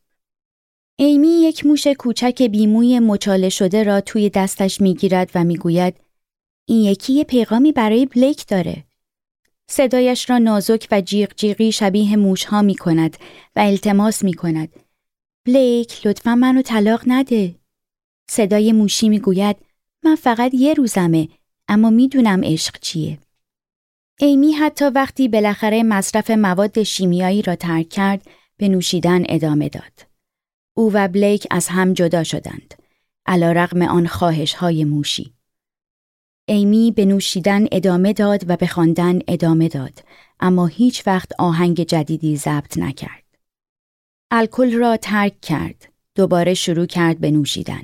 ایمی 0.99 1.29
یک 1.29 1.67
موش 1.67 1.87
کوچک 1.87 2.43
بیموی 2.43 2.99
مچاله 3.01 3.49
شده 3.49 3.83
را 3.83 4.01
توی 4.01 4.31
دستش 4.31 4.81
می‌گیرد 4.81 5.31
و 5.35 5.45
می‌گوید 5.45 6.10
این 6.71 6.81
یکی 6.81 7.13
یه 7.13 7.25
پیغامی 7.25 7.73
برای 7.73 8.07
بلیک 8.07 8.47
داره. 8.47 8.85
صدایش 9.69 10.31
را 10.31 10.39
نازک 10.39 10.89
و 10.91 11.01
جیغ 11.01 11.35
جیغی 11.37 11.73
شبیه 11.73 12.17
موش 12.17 12.45
ها 12.45 12.63
می 12.63 12.75
کند 12.75 13.17
و 13.57 13.61
التماس 13.61 14.25
می 14.25 14.35
کند. 14.35 14.69
بلیک 15.47 16.07
لطفا 16.07 16.35
منو 16.35 16.63
طلاق 16.63 17.03
نده. 17.07 17.55
صدای 18.31 18.73
موشی 18.73 19.09
می 19.09 19.19
گوید 19.19 19.57
من 20.05 20.15
فقط 20.15 20.55
یه 20.55 20.75
روزمه 20.75 21.29
اما 21.69 21.91
می‌دونم 21.91 22.41
عشق 22.45 22.79
چیه. 22.81 23.19
ایمی 24.19 24.53
حتی 24.53 24.85
وقتی 24.85 25.29
بالاخره 25.29 25.83
مصرف 25.83 26.31
مواد 26.31 26.83
شیمیایی 26.83 27.43
را 27.43 27.57
ترک 27.57 27.89
کرد 27.89 28.27
به 28.57 28.69
نوشیدن 28.69 29.23
ادامه 29.29 29.69
داد. 29.69 30.07
او 30.75 30.93
و 30.95 31.09
بلیک 31.09 31.47
از 31.51 31.69
هم 31.69 31.93
جدا 31.93 32.25
شدند. 32.25 32.75
علا 33.27 33.53
رغم 33.53 33.83
آن 33.83 34.07
خواهش 34.07 34.55
های 34.55 34.85
موشی. 34.85 35.40
ایمی 36.51 36.91
به 36.91 37.05
نوشیدن 37.05 37.67
ادامه 37.73 38.13
داد 38.13 38.51
و 38.51 38.57
به 38.57 38.67
خواندن 38.67 39.19
ادامه 39.29 39.69
داد 39.69 40.03
اما 40.41 40.67
هیچ 40.67 41.07
وقت 41.07 41.33
آهنگ 41.39 41.83
جدیدی 41.83 42.37
ضبط 42.37 42.79
نکرد. 42.79 43.25
الکل 44.31 44.75
را 44.75 44.97
ترک 44.97 45.41
کرد. 45.41 45.89
دوباره 46.15 46.55
شروع 46.55 46.87
کرد 46.87 47.19
به 47.19 47.31
نوشیدن. 47.31 47.83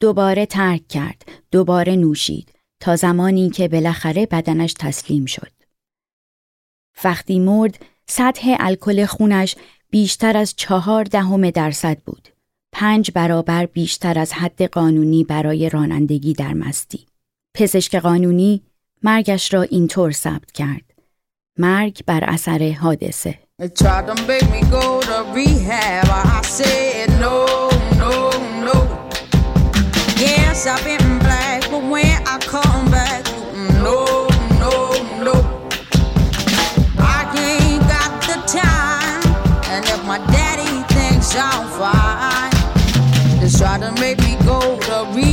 دوباره 0.00 0.46
ترک 0.46 0.88
کرد. 0.88 1.24
دوباره 1.50 1.96
نوشید 1.96 2.52
تا 2.80 2.96
زمانی 2.96 3.50
که 3.50 3.68
بالاخره 3.68 4.26
بدنش 4.26 4.74
تسلیم 4.78 5.26
شد. 5.26 5.52
وقتی 7.04 7.38
مرد 7.38 7.84
سطح 8.06 8.56
الکل 8.58 9.06
خونش 9.06 9.56
بیشتر 9.90 10.36
از 10.36 10.54
چهار 10.56 11.04
دهم 11.04 11.50
درصد 11.50 11.98
بود. 11.98 12.28
پنج 12.72 13.10
برابر 13.14 13.66
بیشتر 13.66 14.18
از 14.18 14.32
حد 14.32 14.62
قانونی 14.62 15.24
برای 15.24 15.68
رانندگی 15.68 16.32
در 16.32 16.54
مستی. 16.54 17.11
پزشک 17.54 17.96
قانونی 17.96 18.62
مرگش 19.02 19.54
را 19.54 19.62
اینطور 19.62 20.12
ثبت 20.12 20.52
کرد. 20.52 20.82
مرگ 21.58 22.04
بر 22.06 22.24
اثر 22.24 22.72
حادثه. 22.72 23.38
try 23.82 24.00
to 24.06 24.14
make 44.00 44.18
me 44.20 44.36
go 44.44 44.78
to. 44.80 45.31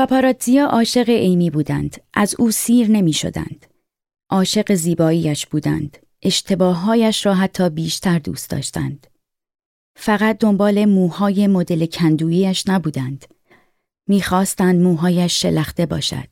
پاپاراتزیا 0.00 0.66
عاشق 0.66 1.08
ایمی 1.08 1.50
بودند. 1.50 1.96
از 2.14 2.34
او 2.38 2.50
سیر 2.50 2.90
نمی 2.90 3.12
شدند. 3.12 3.66
عاشق 4.30 4.74
زیباییش 4.74 5.46
بودند. 5.46 5.96
اشتباههایش 6.22 7.26
را 7.26 7.34
حتی 7.34 7.70
بیشتر 7.70 8.18
دوست 8.18 8.50
داشتند. 8.50 9.06
فقط 9.96 10.38
دنبال 10.38 10.84
موهای 10.84 11.46
مدل 11.46 11.86
کندویش 11.86 12.68
نبودند. 12.68 13.24
می‌خواستند 14.08 14.80
موهایش 14.80 15.42
شلخته 15.42 15.86
باشد. 15.86 16.28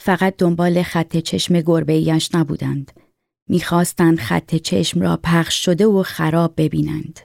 فقط 0.00 0.34
دنبال 0.38 0.82
خط 0.82 1.16
چشم 1.16 1.60
گربه 1.60 2.20
نبودند. 2.34 2.92
می‌خواستند 3.48 4.18
خط 4.18 4.54
چشم 4.54 5.00
را 5.00 5.20
پخش 5.22 5.64
شده 5.64 5.86
و 5.86 6.02
خراب 6.02 6.54
ببینند. 6.56 7.20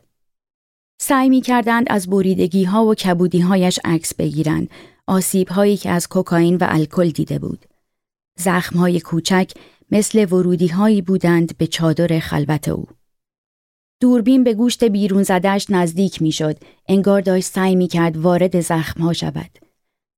سعی 1.02 1.30
می 1.30 1.42
کردند 1.42 1.86
از 1.90 2.10
بریدگی 2.10 2.64
ها 2.64 2.86
و 2.86 2.96
کبودی 2.96 3.40
هایش 3.40 3.80
عکس 3.84 4.14
بگیرند 4.14 4.70
آسیب 5.10 5.50
هایی 5.50 5.78
که 5.78 5.90
از 5.90 6.08
کوکائین 6.08 6.56
و 6.56 6.66
الکل 6.70 7.10
دیده 7.10 7.40
بود. 7.40 7.66
زخم 8.38 8.80
های 8.80 9.00
کوچک 9.00 9.52
مثل 9.92 10.26
ورودی 10.34 10.68
هایی 10.68 11.02
بودند 11.02 11.58
به 11.58 11.68
چادر 11.68 12.20
خلوت 12.20 12.68
او. 12.68 12.88
دوربین 14.02 14.44
به 14.44 14.54
گوشت 14.54 14.84
بیرون 14.84 15.24
زدهش 15.24 15.66
نزدیک 15.70 16.22
می‌شد. 16.22 16.58
انگار 16.88 17.22
داشت 17.22 17.46
سعی 17.46 17.76
می 17.76 17.88
کرد 17.88 18.18
وارد 18.18 18.60
زخمها 18.62 19.14
شود. 19.14 19.58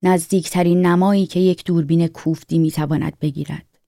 نزدیکترین 0.03 0.85
نمایی 0.85 1.25
که 1.25 1.39
یک 1.39 1.63
دوربین 1.63 2.07
کوفتی 2.07 2.59
می 2.59 2.71
تواند 2.71 3.19
بگیرد. 3.19 3.79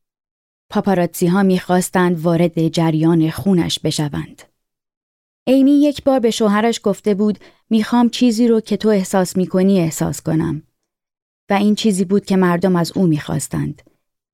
پاپاراتزی 0.69 1.27
ها 1.27 1.43
می‌خواستند 1.43 2.19
وارد 2.19 2.67
جریان 2.67 3.29
خونش 3.29 3.79
بشوند. 3.79 4.41
ایمی 5.47 5.71
یک 5.71 6.03
بار 6.03 6.19
به 6.19 6.31
شوهرش 6.31 6.79
گفته 6.83 7.13
بود 7.13 7.39
می‌خوام 7.69 8.09
چیزی 8.09 8.47
رو 8.47 8.61
که 8.61 8.77
تو 8.77 8.89
احساس 8.89 9.37
می‌کنی 9.37 9.79
احساس 9.79 10.21
کنم. 10.21 10.63
و 11.49 11.53
این 11.53 11.75
چیزی 11.75 12.05
بود 12.05 12.25
که 12.25 12.37
مردم 12.37 12.75
از 12.75 12.91
او 12.95 13.07
می‌خواستند. 13.07 13.81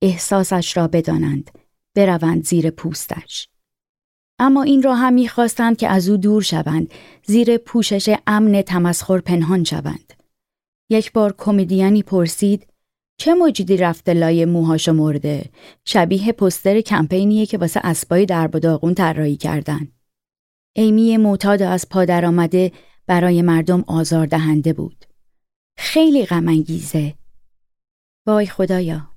احساسش 0.02 0.76
را 0.76 0.88
بدانند. 0.88 1.50
بروند 1.94 2.44
زیر 2.44 2.70
پوستش. 2.70 3.48
اما 4.38 4.62
این 4.62 4.82
را 4.82 4.94
هم 4.94 5.12
می‌خواستند 5.12 5.76
که 5.76 5.88
از 5.88 6.08
او 6.08 6.16
دور 6.16 6.42
شوند. 6.42 6.92
زیر 7.26 7.56
پوشش 7.56 8.16
امن 8.26 8.62
تمسخر 8.62 9.18
پنهان 9.18 9.64
شوند. 9.64 10.12
یک 10.90 11.12
بار 11.12 11.34
کمدیانی 11.38 12.02
پرسید 12.02 12.66
چه 13.16 13.34
موجودی 13.34 13.76
رفته 13.76 14.14
لای 14.14 14.44
موهاشو 14.44 14.92
مرده؟ 14.92 15.44
شبیه 15.84 16.32
پستر 16.32 16.80
کمپینیه 16.80 17.46
که 17.46 17.58
واسه 17.58 17.80
اسبای 17.84 18.26
درب 18.26 18.54
و 18.54 18.58
داغون 18.58 18.94
طراحی 18.94 19.36
کردن. 19.36 19.88
ایمی 20.72 21.16
معتاد 21.16 21.62
از 21.62 21.88
پادر 21.88 22.24
آمده 22.24 22.72
برای 23.06 23.42
مردم 23.42 23.84
آزاردهنده 23.86 24.72
بود. 24.72 25.04
خیلی 25.82 26.26
غم 26.26 26.48
انگیزه 26.48 27.14
وای 28.26 28.46
خدایا 28.46 29.10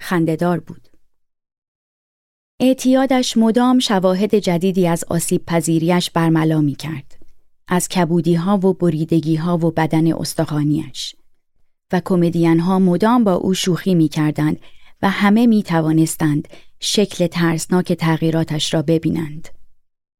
خندهدار 0.00 0.60
بود 0.60 0.88
اعتیادش 2.60 3.36
مدام 3.36 3.78
شواهد 3.78 4.34
جدیدی 4.34 4.86
از 4.86 5.04
آسیب 5.04 5.46
پذیریش 5.46 6.10
برملا 6.10 6.60
می 6.60 6.74
کرد. 6.74 7.16
از 7.68 7.88
کبودی 7.88 8.34
ها 8.34 8.56
و 8.56 8.74
بریدگی 8.74 9.36
ها 9.36 9.58
و 9.58 9.70
بدن 9.70 10.12
استخوانیش. 10.12 11.14
و 11.92 12.00
کمدین 12.04 12.60
ها 12.60 12.78
مدام 12.78 13.24
با 13.24 13.34
او 13.34 13.54
شوخی 13.54 13.94
می 13.94 14.08
کردند 14.08 14.60
و 15.02 15.10
همه 15.10 15.46
می 15.46 15.62
توانستند 15.62 16.48
شکل 16.80 17.26
ترسناک 17.26 17.92
تغییراتش 17.92 18.74
را 18.74 18.82
ببینند. 18.82 19.48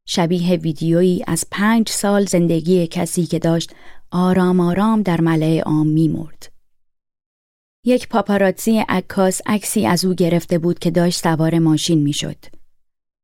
شبیه 0.07 0.57
ویدیویی 0.57 1.25
از 1.27 1.45
پنج 1.51 1.89
سال 1.89 2.25
زندگی 2.25 2.87
کسی 2.87 3.27
که 3.27 3.39
داشت 3.39 3.75
آرام 4.13 4.61
آرام 4.61 5.03
در 5.03 5.21
ملعه 5.21 5.63
عام 5.63 5.87
می 5.87 6.09
مرد. 6.09 6.53
یک 7.85 8.09
پاپاراتزی 8.09 8.79
عکاس 8.89 9.41
عکسی 9.47 9.87
از 9.87 10.05
او 10.05 10.15
گرفته 10.15 10.59
بود 10.59 10.79
که 10.79 10.91
داشت 10.91 11.23
سوار 11.23 11.59
ماشین 11.59 12.03
می‌شد. 12.03 12.45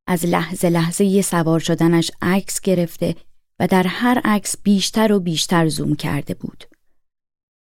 از 0.07 0.27
لحظه 0.27 0.69
لحظه 0.69 1.23
سوار 1.23 1.61
شدنش 1.61 2.11
عکس 2.23 2.61
گرفته 2.61 3.15
و 3.61 3.67
در 3.67 3.87
هر 3.87 4.21
عکس 4.25 4.55
بیشتر 4.63 5.13
و 5.13 5.21
بیشتر 5.21 5.69
زوم 5.69 5.95
کرده 5.95 6.35
بود. 6.35 6.65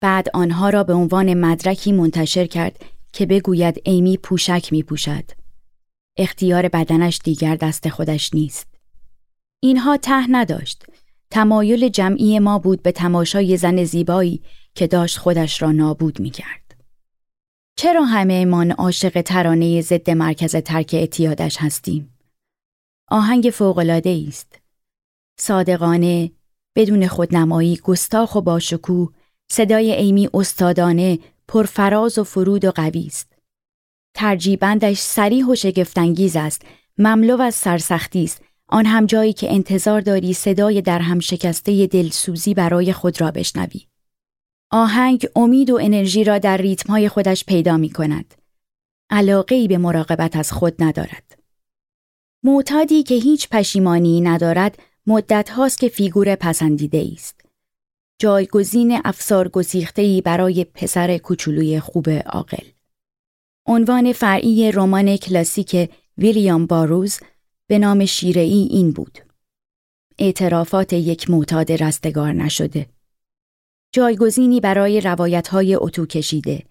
بعد 0.01 0.27
آنها 0.33 0.69
را 0.69 0.83
به 0.83 0.93
عنوان 0.93 1.33
مدرکی 1.33 1.91
منتشر 1.91 2.45
کرد 2.45 2.85
که 3.13 3.25
بگوید 3.25 3.81
ایمی 3.85 4.17
پوشک 4.17 4.67
می 4.71 4.83
پوشد. 4.83 5.31
اختیار 6.17 6.67
بدنش 6.67 7.19
دیگر 7.23 7.55
دست 7.55 7.89
خودش 7.89 8.33
نیست. 8.33 8.67
اینها 9.59 9.97
ته 9.97 10.31
نداشت. 10.31 10.85
تمایل 11.29 11.89
جمعی 11.89 12.39
ما 12.39 12.59
بود 12.59 12.81
به 12.81 12.91
تماشای 12.91 13.57
زن 13.57 13.83
زیبایی 13.83 14.41
که 14.75 14.87
داشت 14.87 15.17
خودش 15.17 15.61
را 15.61 15.71
نابود 15.71 16.19
می 16.19 16.29
کرد. 16.29 16.75
چرا 17.75 18.03
همه 18.03 18.33
ایمان 18.33 18.71
عاشق 18.71 19.21
ترانه 19.21 19.81
ضد 19.81 20.09
مرکز 20.09 20.55
ترک 20.55 20.89
اعتیادش 20.93 21.57
هستیم؟ 21.59 22.17
آهنگ 23.07 23.51
فوقلاده 23.53 24.25
است. 24.27 24.59
صادقانه، 25.39 26.31
بدون 26.75 27.07
خودنمایی، 27.07 27.77
گستاخ 27.77 28.35
و 28.35 28.41
باشکوه، 28.41 29.13
صدای 29.51 29.91
ایمی 29.91 30.29
استادانه، 30.33 31.19
پرفراز 31.47 32.17
و 32.17 32.23
فرود 32.23 32.65
و 32.65 32.71
قوی 32.71 33.05
است. 33.05 33.33
ترجیبندش 34.13 34.97
سریح 34.99 35.45
و 35.45 35.55
شگفتانگیز 35.55 36.35
است، 36.35 36.61
مملو 36.97 37.41
از 37.41 37.55
سرسختی 37.55 38.23
است، 38.23 38.41
آن 38.69 38.85
هم 38.85 39.05
جایی 39.05 39.33
که 39.33 39.53
انتظار 39.53 40.01
داری 40.01 40.33
صدای 40.33 40.81
در 40.81 40.99
هم 40.99 41.19
شکسته 41.19 41.87
دلسوزی 41.87 42.53
برای 42.53 42.93
خود 42.93 43.21
را 43.21 43.31
بشنوی. 43.31 43.87
آهنگ 44.71 45.27
امید 45.35 45.69
و 45.69 45.79
انرژی 45.81 46.23
را 46.23 46.37
در 46.37 46.57
ریتمهای 46.57 47.09
خودش 47.09 47.45
پیدا 47.45 47.77
می 47.77 47.89
کند. 47.89 48.33
علاقه 49.09 49.55
ای 49.55 49.67
به 49.67 49.77
مراقبت 49.77 50.35
از 50.35 50.51
خود 50.51 50.83
ندارد. 50.83 51.37
معتادی 52.43 53.03
که 53.03 53.15
هیچ 53.15 53.49
پشیمانی 53.49 54.21
ندارد 54.21 54.79
مدت 55.07 55.49
هاست 55.49 55.79
که 55.79 55.89
فیگور 55.89 56.35
پسندیده 56.35 57.09
است. 57.13 57.41
جایگزین 58.19 59.01
افسار 59.05 59.51
ای 59.95 60.21
برای 60.21 60.63
پسر 60.63 61.17
کوچولوی 61.17 61.79
خوب 61.79 62.09
عاقل. 62.09 62.65
عنوان 63.65 64.13
فرعی 64.13 64.71
رمان 64.71 65.17
کلاسیک 65.17 65.89
ویلیام 66.17 66.65
باروز 66.65 67.19
به 67.67 67.79
نام 67.79 68.05
شیرئی 68.05 68.67
این 68.71 68.91
بود. 68.91 69.17
اعترافات 70.19 70.93
یک 70.93 71.29
معتاد 71.29 71.71
رستگار 71.71 72.33
نشده. 72.33 72.87
جایگزینی 73.93 74.59
برای 74.59 75.01
روایت‌های 75.01 75.75
اتو 75.75 76.05
کشیده. 76.05 76.63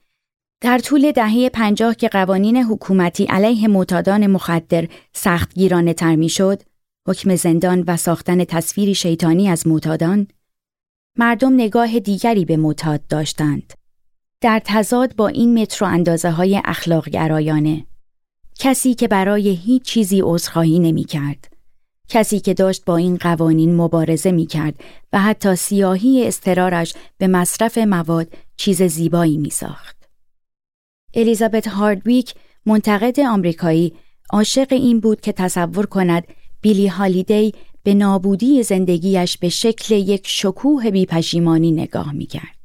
در 0.60 0.78
طول 0.78 1.12
دهه 1.12 1.48
پنجاه 1.48 1.94
که 1.94 2.08
قوانین 2.08 2.56
حکومتی 2.56 3.24
علیه 3.24 3.68
معتادان 3.68 4.26
مخدر 4.26 4.88
سختگیرانه 5.12 5.94
تر 5.94 6.16
می 6.16 6.28
شد، 6.28 6.62
حکم 7.08 7.36
زندان 7.36 7.84
و 7.86 7.96
ساختن 7.96 8.44
تصویری 8.44 8.94
شیطانی 8.94 9.48
از 9.48 9.66
معتادان، 9.66 10.28
مردم 11.18 11.54
نگاه 11.54 11.98
دیگری 11.98 12.44
به 12.44 12.56
معتاد 12.56 13.06
داشتند. 13.06 13.72
در 14.40 14.62
تضاد 14.64 15.16
با 15.16 15.28
این 15.28 15.62
متر 15.62 15.84
و 15.84 15.88
اندازه 15.88 16.30
های 16.30 16.60
اخلاق 16.64 17.08
گرایانه. 17.08 17.86
کسی 18.58 18.94
که 18.94 19.08
برای 19.08 19.48
هیچ 19.48 19.82
چیزی 19.82 20.20
عذرخواهی 20.24 20.78
نمی 20.78 21.04
کرد. 21.04 21.56
کسی 22.08 22.40
که 22.40 22.54
داشت 22.54 22.84
با 22.84 22.96
این 22.96 23.16
قوانین 23.16 23.76
مبارزه 23.76 24.32
می 24.32 24.46
کرد 24.46 24.74
و 25.12 25.20
حتی 25.20 25.56
سیاهی 25.56 26.26
استرارش 26.26 26.94
به 27.18 27.26
مصرف 27.26 27.78
مواد 27.78 28.28
چیز 28.56 28.82
زیبایی 28.82 29.38
می 29.38 29.50
ساخت. 29.50 29.96
الیزابت 31.14 31.68
هاردویک 31.68 32.34
منتقد 32.66 33.20
آمریکایی 33.20 33.92
عاشق 34.30 34.66
این 34.70 35.00
بود 35.00 35.20
که 35.20 35.32
تصور 35.32 35.86
کند 35.86 36.24
بیلی 36.60 36.86
هالیدی 36.86 37.54
به 37.82 37.94
نابودی 37.94 38.62
زندگیش 38.62 39.38
به 39.38 39.48
شکل 39.48 39.94
یک 39.94 40.22
شکوه 40.26 40.90
بیپشیمانی 40.90 41.72
نگاه 41.72 42.12
می 42.12 42.26
کرد. 42.26 42.56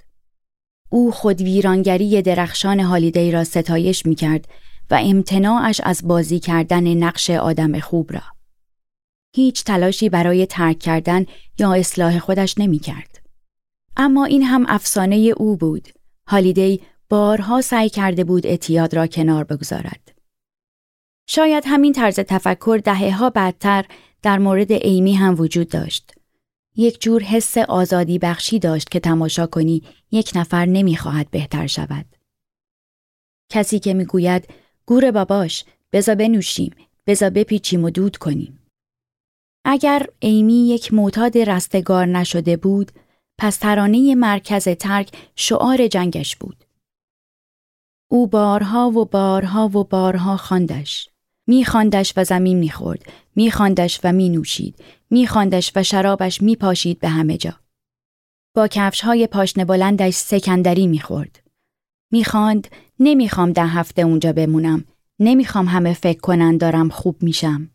او 0.89 1.12
خود 1.12 1.41
ویرانگری 1.41 2.21
درخشان 2.21 2.80
هالیدی 2.80 3.32
را 3.32 3.43
ستایش 3.43 4.06
می 4.06 4.15
کرد 4.15 4.47
و 4.91 4.99
امتناعش 5.01 5.82
از 5.84 6.08
بازی 6.08 6.39
کردن 6.39 6.93
نقش 6.93 7.30
آدم 7.30 7.80
خوب 7.80 8.13
را. 8.13 8.21
هیچ 9.36 9.63
تلاشی 9.63 10.10
برای 10.10 10.45
ترک 10.45 10.80
کردن 10.80 11.25
یا 11.60 11.73
اصلاح 11.73 12.19
خودش 12.19 12.58
نمی 12.58 12.80
کرد. 12.80 13.21
اما 13.97 14.25
این 14.25 14.43
هم 14.43 14.65
افسانه 14.67 15.15
او 15.15 15.58
بود. 15.58 15.88
هالیدی 16.27 16.82
بارها 17.10 17.62
سعی 17.62 17.89
کرده 17.89 18.23
بود 18.23 18.47
اعتیاد 18.47 18.93
را 18.93 19.08
کنار 19.08 19.43
بگذارد. 19.43 20.12
شاید 21.27 21.63
همین 21.67 21.93
طرز 21.93 22.15
تفکر 22.15 22.82
دهه 22.84 23.12
ها 23.17 23.30
بعدتر 23.30 23.86
در 24.21 24.39
مورد 24.39 24.71
ایمی 24.71 25.13
هم 25.13 25.36
وجود 25.39 25.69
داشت. 25.69 26.13
یک 26.75 27.01
جور 27.01 27.23
حس 27.23 27.58
آزادی 27.58 28.19
بخشی 28.19 28.60
داشت 28.60 28.89
که 28.89 28.99
تماشا 28.99 29.47
کنی 29.47 29.84
یک 30.12 30.32
نفر 30.36 30.65
نمی‌خواهد 30.65 31.32
بهتر 31.32 31.67
شود. 31.67 32.06
کسی 33.49 33.80
که 33.80 33.93
می‌گوید 33.93 34.47
گور 34.86 35.12
باباش 35.12 35.65
بزا 35.94 36.15
بنوشیم 36.15 36.76
بزا 37.08 37.30
بپیچیم 37.30 37.84
و 37.84 37.89
دود 37.89 38.17
کنیم. 38.17 38.60
اگر 39.65 40.08
ایمی 40.20 40.67
یک 40.70 40.94
معتاد 40.94 41.38
رستگار 41.38 42.06
نشده 42.06 42.58
بود، 42.58 42.91
پس 43.38 43.58
ترانه 43.58 44.15
مرکز 44.15 44.63
ترک 44.63 45.12
شعار 45.36 45.88
جنگش 45.88 46.36
بود. 46.36 46.63
او 48.12 48.28
بارها 48.28 48.89
و 48.89 49.06
بارها 49.06 49.67
و 49.67 49.84
بارها 49.84 50.38
خواندش. 50.38 51.10
میخواندش 51.48 52.13
و 52.17 52.24
زمین 52.24 52.58
می‌خورد، 52.58 53.06
میخواندش 53.36 54.00
و 54.04 54.12
مینوشید، 54.12 54.84
میخواندش 55.10 55.72
و 55.76 55.84
شرابش 55.84 56.41
میپاشید 56.41 57.00
به 57.00 57.10
همه 57.10 57.38
جا. 57.38 57.54
با 58.56 58.67
کفش 58.67 59.02
های 59.02 59.28
پاشنه 59.28 59.65
بلندش 59.65 60.13
سکندری 60.13 60.88
می‌خورد. 60.88 61.44
می‌خواند 62.12 62.67
نمی‌خوام 63.04 63.52
ده 63.52 63.66
هفته 63.66 64.02
اونجا 64.02 64.34
بمونم، 64.34 64.86
نمی‌خوام 65.20 65.66
همه 65.66 65.94
فکر 65.94 66.20
کنن 66.20 66.58
دارم 66.58 66.90
خوب 66.90 67.24
میشم. 67.24 67.70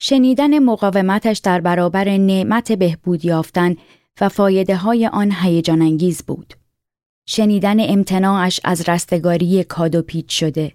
شنیدن 0.00 0.58
مقاومتش 0.58 1.38
در 1.38 1.60
برابر 1.60 2.16
نعمت 2.16 2.72
بهبود 2.72 3.24
یافتن 3.24 3.76
و 4.20 4.28
فایده 4.28 4.76
های 4.76 5.06
آن 5.06 5.32
هیجان 5.42 5.82
انگیز 5.82 6.22
بود. 6.22 6.54
شنیدن 7.26 7.90
امتناعش 7.90 8.60
از 8.64 8.88
رستگاری 8.88 9.64
کادو 9.64 10.02
پیچ 10.02 10.40
شده. 10.40 10.72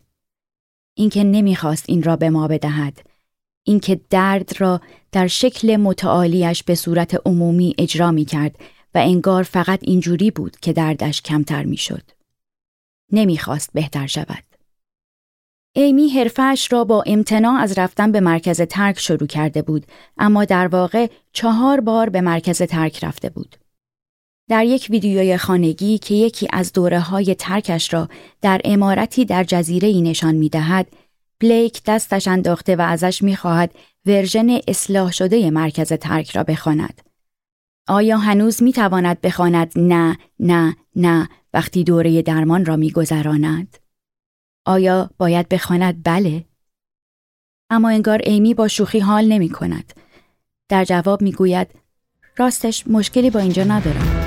اینکه 0.97 1.23
نمی‌خواست 1.23 1.85
این 1.87 2.03
را 2.03 2.15
به 2.15 2.29
ما 2.29 2.47
بدهد. 2.47 3.01
اینکه 3.63 3.99
درد 4.09 4.51
را 4.57 4.81
در 5.11 5.27
شکل 5.27 5.75
متعالیش 5.75 6.63
به 6.63 6.75
صورت 6.75 7.21
عمومی 7.25 7.75
اجرا 7.77 8.11
می 8.11 8.25
کرد 8.25 8.55
و 8.95 8.97
انگار 8.97 9.43
فقط 9.43 9.79
اینجوری 9.81 10.31
بود 10.31 10.57
که 10.59 10.73
دردش 10.73 11.21
کمتر 11.21 11.63
می 11.63 11.77
شد. 11.77 12.18
نمی‌خواست 13.11 13.69
بهتر 13.73 14.07
شود. 14.07 14.43
ایمی 15.75 16.09
حرفش 16.09 16.67
را 16.71 16.83
با 16.83 17.03
امتناع 17.07 17.61
از 17.61 17.77
رفتن 17.77 18.11
به 18.11 18.19
مرکز 18.19 18.61
ترک 18.61 18.99
شروع 18.99 19.27
کرده 19.27 19.61
بود 19.61 19.85
اما 20.17 20.45
در 20.45 20.67
واقع 20.67 21.07
چهار 21.33 21.79
بار 21.79 22.09
به 22.09 22.21
مرکز 22.21 22.61
ترک 22.61 23.03
رفته 23.03 23.29
بود. 23.29 23.55
در 24.49 24.65
یک 24.65 24.87
ویدیوی 24.89 25.37
خانگی 25.37 25.97
که 25.97 26.15
یکی 26.15 26.47
از 26.53 26.73
دوره 26.73 26.99
های 26.99 27.35
ترکش 27.35 27.93
را 27.93 28.09
در 28.41 28.61
امارتی 28.63 29.25
در 29.25 29.43
جزیره 29.43 29.87
ای 29.87 30.01
نشان 30.01 30.35
می 30.35 30.49
دهد، 30.49 30.87
بلیک 31.39 31.81
دستش 31.85 32.27
انداخته 32.27 32.75
و 32.75 32.81
ازش 32.81 33.21
می 33.21 33.35
خواهد 33.35 33.71
version 34.05 34.59
اصلاح 34.67 35.11
شده 35.11 35.51
مرکز 35.51 35.93
ترک 35.93 36.31
را 36.31 36.43
بخواند. 36.43 37.01
آیا 37.87 38.17
هنوز 38.17 38.63
می 38.63 38.73
تواند 38.73 39.21
بخواند 39.21 39.71
نه 39.75 40.17
نه 40.39 40.75
نه 40.95 41.29
وقتی 41.53 41.83
دوره 41.83 42.21
درمان 42.21 42.65
را 42.65 42.75
می 42.75 42.91
گذراند؟ 42.91 43.77
آیا 44.65 45.09
باید 45.17 45.49
بخواند 45.49 46.01
بله؟ 46.03 46.45
اما 47.69 47.89
انگار 47.89 48.21
ایمی 48.23 48.53
با 48.53 48.67
شوخی 48.67 48.99
حال 48.99 49.25
نمی 49.25 49.49
کند. 49.49 49.93
در 50.69 50.85
جواب 50.85 51.21
می 51.21 51.31
گوید 51.31 51.67
راستش 52.37 52.87
مشکلی 52.87 53.29
با 53.29 53.39
اینجا 53.39 53.63
ندارم. 53.63 54.18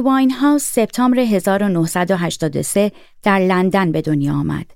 واین 0.00 0.30
هاوس 0.30 0.62
سپتامبر 0.62 1.18
1983 1.18 2.92
در 3.22 3.38
لندن 3.38 3.92
به 3.92 4.02
دنیا 4.02 4.32
آمد. 4.32 4.66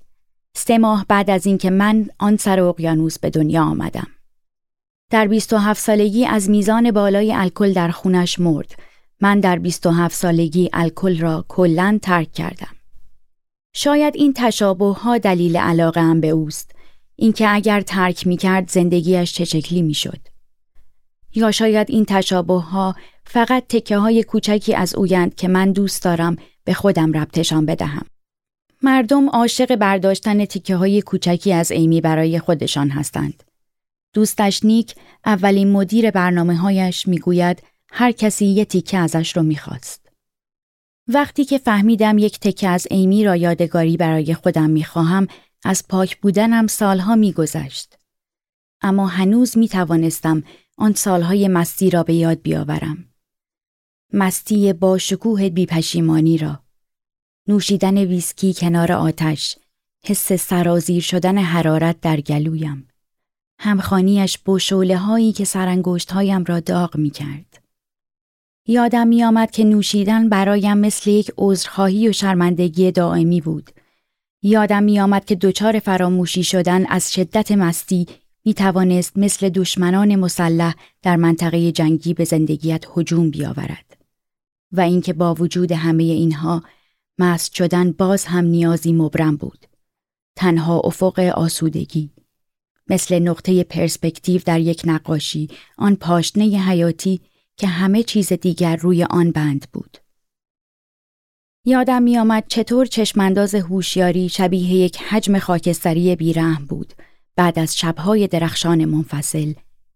سه 0.55 0.77
ماه 0.77 1.05
بعد 1.09 1.29
از 1.29 1.45
اینکه 1.45 1.69
من 1.69 2.09
آن 2.19 2.37
سر 2.37 2.59
اقیانوس 2.59 3.19
به 3.19 3.29
دنیا 3.29 3.63
آمدم. 3.63 4.07
در 5.09 5.27
27 5.27 5.81
سالگی 5.81 6.25
از 6.25 6.49
میزان 6.49 6.91
بالای 6.91 7.33
الکل 7.33 7.73
در 7.73 7.89
خونش 7.89 8.39
مرد. 8.39 8.75
من 9.21 9.39
در 9.39 9.59
27 9.59 10.15
سالگی 10.15 10.69
الکل 10.73 11.19
را 11.19 11.45
کلا 11.47 11.99
ترک 12.01 12.31
کردم. 12.31 12.75
شاید 13.73 14.15
این 14.15 14.33
تشابه 14.35 14.93
ها 14.93 15.17
دلیل 15.17 15.57
علاقه 15.57 16.01
هم 16.01 16.21
به 16.21 16.29
اوست. 16.29 16.71
اینکه 17.15 17.53
اگر 17.53 17.81
ترک 17.81 18.27
می 18.27 18.37
کرد 18.37 18.69
زندگیش 18.69 19.33
چه 19.33 19.45
شکلی 19.45 19.81
می 19.81 19.93
شد. 19.93 20.32
یا 21.35 21.51
شاید 21.51 21.91
این 21.91 22.05
تشابه 22.05 22.61
ها 22.61 22.95
فقط 23.25 23.63
تکه 23.69 23.97
های 23.97 24.23
کوچکی 24.23 24.75
از 24.75 24.95
اویند 24.95 25.35
که 25.35 25.47
من 25.47 25.71
دوست 25.71 26.03
دارم 26.03 26.35
به 26.63 26.73
خودم 26.73 27.11
ربطشان 27.11 27.65
بدهم. 27.65 28.05
مردم 28.81 29.29
عاشق 29.29 29.75
برداشتن 29.75 30.45
تکه 30.45 30.75
های 30.75 31.01
کوچکی 31.01 31.53
از 31.53 31.71
ایمی 31.71 32.01
برای 32.01 32.39
خودشان 32.39 32.89
هستند. 32.89 33.43
دوستش 34.13 34.65
نیک 34.65 34.95
اولین 35.25 35.71
مدیر 35.71 36.11
برنامه 36.11 36.55
هایش 36.55 37.07
می‌گوید 37.07 37.63
هر 37.91 38.11
کسی 38.11 38.45
یه 38.45 38.65
تیکه 38.65 38.97
ازش 38.97 39.37
رو 39.37 39.43
می‌خواست. 39.43 40.09
وقتی 41.07 41.45
که 41.45 41.57
فهمیدم 41.57 42.17
یک 42.17 42.39
تکه 42.39 42.67
از 42.67 42.87
ایمی 42.89 43.23
را 43.23 43.35
یادگاری 43.35 43.97
برای 43.97 44.33
خودم 44.33 44.69
می‌خواهم 44.69 45.27
از 45.65 45.87
پاک 45.89 46.17
بودنم 46.21 46.67
سالها 46.67 47.15
میگذشت. 47.15 47.97
اما 48.83 49.07
هنوز 49.07 49.57
می 49.57 49.67
توانستم 49.67 50.43
آن 50.77 50.93
سالهای 50.93 51.47
مستی 51.47 51.89
را 51.89 52.03
به 52.03 52.13
یاد 52.13 52.41
بیاورم. 52.41 53.05
مستی 54.13 54.73
با 54.73 54.97
شکوه 54.97 55.49
بیپشیمانی 55.49 56.37
را. 56.37 56.59
نوشیدن 57.47 57.97
ویسکی 57.97 58.53
کنار 58.53 58.91
آتش، 58.91 59.57
حس 60.05 60.33
سرازیر 60.33 61.01
شدن 61.01 61.37
حرارت 61.37 62.01
در 62.01 62.21
گلویم. 62.21 62.87
همخانیش 63.59 64.37
با 64.37 64.57
شوله 64.57 64.97
هایی 64.97 65.33
که 65.33 65.45
سرانگشت 65.45 66.11
هایم 66.11 66.43
را 66.43 66.59
داغ 66.59 66.97
می 66.97 67.09
کرد. 67.09 67.63
یادم 68.67 69.07
می 69.07 69.23
آمد 69.23 69.51
که 69.51 69.63
نوشیدن 69.63 70.29
برایم 70.29 70.77
مثل 70.77 71.09
یک 71.09 71.31
عذرخواهی 71.37 72.09
و 72.09 72.11
شرمندگی 72.11 72.91
دائمی 72.91 73.41
بود. 73.41 73.69
یادم 74.41 74.83
می 74.83 74.99
آمد 74.99 75.25
که 75.25 75.35
دچار 75.35 75.79
فراموشی 75.79 76.43
شدن 76.43 76.85
از 76.85 77.13
شدت 77.13 77.51
مستی 77.51 78.07
می 78.45 78.53
توانست 78.53 79.17
مثل 79.17 79.49
دشمنان 79.49 80.15
مسلح 80.15 80.75
در 81.01 81.15
منطقه 81.15 81.71
جنگی 81.71 82.13
به 82.13 82.23
زندگیت 82.23 82.85
هجوم 82.95 83.29
بیاورد. 83.29 83.97
و 84.71 84.81
اینکه 84.81 85.13
با 85.13 85.33
وجود 85.33 85.71
همه 85.71 86.03
اینها 86.03 86.63
مست 87.19 87.53
شدن 87.53 87.91
باز 87.91 88.25
هم 88.25 88.45
نیازی 88.45 88.93
مبرم 88.93 89.35
بود. 89.35 89.65
تنها 90.35 90.79
افق 90.79 91.19
آسودگی. 91.19 92.09
مثل 92.87 93.19
نقطه 93.19 93.63
پرسپکتیو 93.63 94.41
در 94.45 94.59
یک 94.59 94.81
نقاشی 94.85 95.49
آن 95.77 95.95
پاشنه 95.95 96.43
حیاتی 96.43 97.21
که 97.57 97.67
همه 97.67 98.03
چیز 98.03 98.33
دیگر 98.33 98.75
روی 98.75 99.03
آن 99.03 99.31
بند 99.31 99.67
بود. 99.73 99.97
یادم 101.65 102.03
میآمد 102.03 102.43
چطور 102.47 102.85
چشمانداز 102.85 103.55
هوشیاری 103.55 104.29
شبیه 104.29 104.73
یک 104.73 104.97
حجم 104.97 105.39
خاکستری 105.39 106.15
بیرحم 106.15 106.65
بود 106.65 106.93
بعد 107.35 107.59
از 107.59 107.77
شبهای 107.77 108.27
درخشان 108.27 108.85
منفصل 108.85 109.53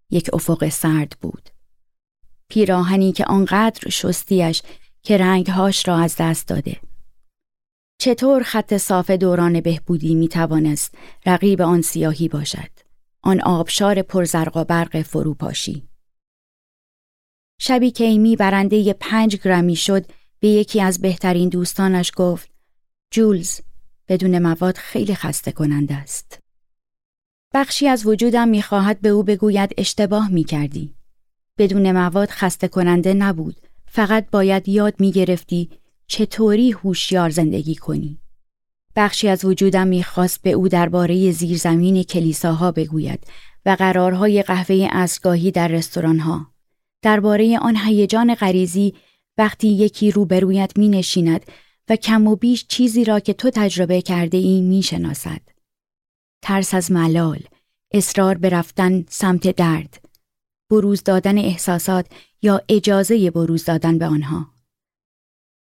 یک 0.09 0.29
افق 0.33 0.69
سرد 0.69 1.17
بود. 1.21 1.49
پیراهنی 2.49 3.11
که 3.11 3.25
آنقدر 3.25 3.89
شستیش 3.89 4.61
که 5.03 5.17
رنگهاش 5.17 5.87
را 5.87 5.97
از 5.97 6.15
دست 6.19 6.47
داده. 6.47 6.77
چطور 7.99 8.43
خط 8.43 8.77
صاف 8.77 9.11
دوران 9.11 9.61
بهبودی 9.61 10.15
می 10.15 10.27
توانست 10.27 10.95
رقیب 11.25 11.61
آن 11.61 11.81
سیاهی 11.81 12.27
باشد؟ 12.27 12.69
آن 13.21 13.41
آبشار 13.41 14.01
پرزرق 14.01 14.57
و 14.57 14.63
برق 14.63 15.01
فروپاشی. 15.01 15.87
شبی 17.59 17.91
که 17.91 18.03
ایمی 18.03 18.35
برنده 18.35 18.93
پنج 18.93 19.35
گرمی 19.35 19.75
شد 19.75 20.05
به 20.39 20.47
یکی 20.47 20.81
از 20.81 21.01
بهترین 21.01 21.49
دوستانش 21.49 22.11
گفت 22.15 22.49
جولز 23.11 23.59
بدون 24.07 24.39
مواد 24.39 24.77
خیلی 24.77 25.15
خسته 25.15 25.51
کننده 25.51 25.95
است. 25.95 26.46
بخشی 27.53 27.87
از 27.87 28.05
وجودم 28.05 28.47
می‌خواهد 28.47 29.01
به 29.01 29.09
او 29.09 29.23
بگوید 29.23 29.73
اشتباه 29.77 30.31
می‌کردی. 30.31 30.93
بدون 31.57 31.91
مواد 31.91 32.29
خسته 32.29 32.67
کننده 32.67 33.13
نبود. 33.13 33.55
فقط 33.85 34.29
باید 34.31 34.69
یاد 34.69 34.93
می‌گرفتی 34.99 35.69
چطوری 36.07 36.71
هوشیار 36.71 37.29
زندگی 37.29 37.75
کنی. 37.75 38.19
بخشی 38.95 39.27
از 39.27 39.45
وجودم 39.45 39.87
می‌خواست 39.87 40.41
به 40.41 40.51
او 40.51 40.67
درباره 40.67 41.31
زیرزمین 41.31 42.03
کلیساها 42.03 42.71
بگوید 42.71 43.27
و 43.65 43.69
قرارهای 43.79 44.41
قهوه 44.41 44.87
اسگاهی 44.91 45.51
در 45.51 45.67
رستورانها. 45.67 46.47
درباره 47.01 47.59
آن 47.59 47.77
هیجان 47.85 48.35
غریزی 48.35 48.93
وقتی 49.37 49.67
یکی 49.67 50.11
روبرویت 50.11 50.71
می 50.77 50.89
نشیند 50.89 51.45
و 51.89 51.95
کم 51.95 52.27
و 52.27 52.35
بیش 52.35 52.65
چیزی 52.67 53.03
را 53.03 53.19
که 53.19 53.33
تو 53.33 53.49
تجربه 53.49 54.01
کرده 54.01 54.37
ای 54.37 54.61
می 54.61 54.83
شناسد. 54.83 55.41
ترس 56.41 56.73
از 56.73 56.91
ملال، 56.91 57.39
اصرار 57.91 58.37
به 58.37 58.49
رفتن 58.49 59.05
سمت 59.09 59.55
درد، 59.55 60.05
بروز 60.69 61.03
دادن 61.03 61.37
احساسات 61.37 62.07
یا 62.41 62.61
اجازه 62.69 63.31
بروز 63.31 63.65
دادن 63.65 63.97
به 63.97 64.05
آنها. 64.05 64.47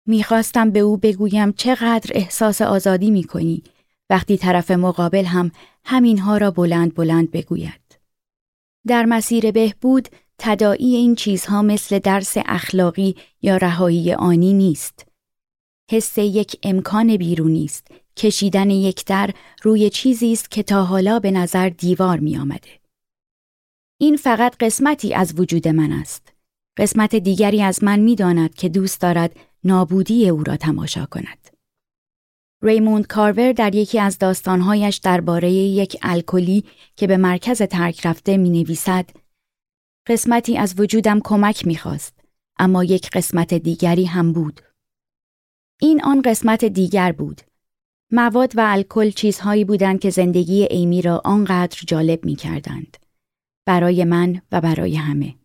می‌خواستم 0.05 0.71
به 0.71 0.79
او 0.79 0.97
بگویم 0.97 1.51
چقدر 1.51 2.11
احساس 2.13 2.61
آزادی 2.61 3.11
می 3.11 3.23
کنی 3.23 3.63
وقتی 4.09 4.37
طرف 4.37 4.71
مقابل 4.71 5.25
هم 5.25 5.51
همینها 5.83 6.37
را 6.37 6.51
بلند 6.51 6.95
بلند 6.95 7.31
بگوید. 7.31 7.99
در 8.87 9.05
مسیر 9.05 9.51
بهبود 9.51 10.07
تدائی 10.37 10.95
این 10.95 11.15
چیزها 11.15 11.61
مثل 11.61 11.99
درس 11.99 12.33
اخلاقی 12.45 13.15
یا 13.41 13.57
رهایی 13.57 14.13
آنی 14.13 14.53
نیست. 14.53 15.05
حس 15.91 16.17
یک 16.17 16.59
امکان 16.63 17.17
بیرونی 17.17 17.65
است 17.65 17.87
کشیدن 18.19 18.69
یک 18.69 19.05
در 19.05 19.29
روی 19.63 19.89
چیزی 19.89 20.31
است 20.33 20.51
که 20.51 20.63
تا 20.63 20.83
حالا 20.83 21.19
به 21.19 21.31
نظر 21.31 21.69
دیوار 21.69 22.19
می 22.19 22.37
آمده. 22.37 22.79
این 24.01 24.17
فقط 24.17 24.55
قسمتی 24.59 25.13
از 25.13 25.39
وجود 25.39 25.67
من 25.67 25.91
است. 25.91 26.33
قسمت 26.77 27.15
دیگری 27.15 27.61
از 27.61 27.83
من 27.83 27.99
می 27.99 28.15
داند 28.15 28.53
که 28.53 28.69
دوست 28.69 29.01
دارد 29.01 29.35
نابودی 29.63 30.29
او 30.29 30.43
را 30.43 30.57
تماشا 30.57 31.05
کند. 31.05 31.47
ریموند 32.63 33.07
کارور 33.07 33.51
در 33.51 33.75
یکی 33.75 33.99
از 33.99 34.17
داستانهایش 34.17 34.97
درباره 34.97 35.51
یک 35.51 35.97
الکلی 36.01 36.63
که 36.95 37.07
به 37.07 37.17
مرکز 37.17 37.61
ترک 37.61 38.05
رفته 38.05 38.37
می 38.37 38.49
نویسد 38.49 39.09
قسمتی 40.07 40.57
از 40.57 40.79
وجودم 40.79 41.19
کمک 41.23 41.67
می 41.67 41.75
خواست 41.75 42.19
اما 42.59 42.83
یک 42.83 43.09
قسمت 43.09 43.53
دیگری 43.53 44.05
هم 44.05 44.33
بود. 44.33 44.61
این 45.81 46.03
آن 46.03 46.21
قسمت 46.21 46.65
دیگر 46.65 47.11
بود. 47.11 47.41
مواد 48.11 48.53
و 48.57 48.61
الکل 48.67 49.09
چیزهایی 49.09 49.65
بودند 49.65 49.99
که 49.99 50.09
زندگی 50.09 50.63
ایمی 50.63 51.01
را 51.01 51.21
آنقدر 51.25 51.81
جالب 51.87 52.25
می 52.25 52.35
کردند. 52.35 52.97
برای 53.65 54.03
من 54.03 54.41
و 54.51 54.61
برای 54.61 54.95
همه. 54.95 55.35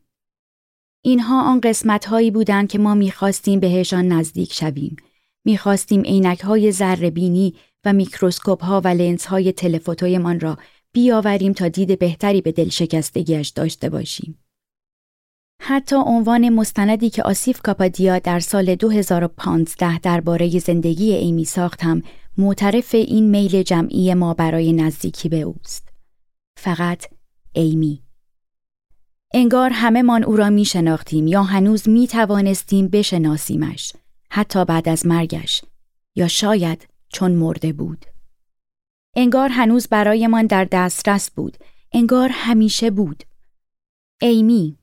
اینها 1.02 1.42
آن 1.42 1.60
قسمت 1.60 2.04
هایی 2.04 2.30
بودند 2.30 2.68
که 2.68 2.78
ما 2.78 2.94
می‌خواستیم 2.94 3.60
بهشان 3.60 4.08
نزدیک 4.08 4.52
شویم. 4.52 4.96
می‌خواستیم 5.44 6.02
عینک 6.02 6.40
های 6.40 6.72
بینی 7.10 7.54
و 7.84 7.92
میکروسکوپ 7.92 8.64
ها 8.64 8.80
و 8.84 8.88
لنز 8.88 9.24
های 9.24 9.52
telephoto 9.52 10.18
یمان 10.18 10.40
را 10.40 10.58
بیاوریم 10.92 11.52
تا 11.52 11.68
دید 11.68 11.98
بهتری 11.98 12.40
به 12.40 12.52
دل 12.52 12.68
شکستگیش 12.68 13.48
داشته 13.48 13.88
باشیم. 13.88 14.43
حتی 15.66 15.96
عنوان 15.96 16.48
مستندی 16.48 17.10
که 17.10 17.22
آسیف 17.22 17.60
کاپادیا 17.62 18.18
در 18.18 18.40
سال 18.40 18.74
2015 18.74 19.98
درباره 19.98 20.58
زندگی 20.58 21.12
ایمی 21.12 21.44
ساخت 21.44 21.84
هم 21.84 22.02
معترف 22.38 22.94
این 22.94 23.30
میل 23.30 23.62
جمعی 23.62 24.14
ما 24.14 24.34
برای 24.34 24.72
نزدیکی 24.72 25.28
به 25.28 25.40
اوست. 25.40 25.88
فقط 26.56 27.06
ایمی. 27.52 28.02
انگار 29.34 29.70
همه 29.70 30.02
من 30.02 30.24
او 30.24 30.36
را 30.36 30.50
می 30.50 30.64
شناختیم 30.64 31.26
یا 31.26 31.42
هنوز 31.42 31.88
می 31.88 32.06
توانستیم 32.06 32.88
بشناسیمش 32.88 33.92
حتی 34.30 34.64
بعد 34.64 34.88
از 34.88 35.06
مرگش 35.06 35.62
یا 36.14 36.28
شاید 36.28 36.88
چون 37.08 37.32
مرده 37.32 37.72
بود. 37.72 38.06
انگار 39.16 39.48
هنوز 39.48 39.88
برایمان 39.88 40.46
در 40.46 40.64
دسترس 40.72 41.30
بود. 41.30 41.56
انگار 41.92 42.28
همیشه 42.32 42.90
بود. 42.90 43.24
ایمی 44.20 44.78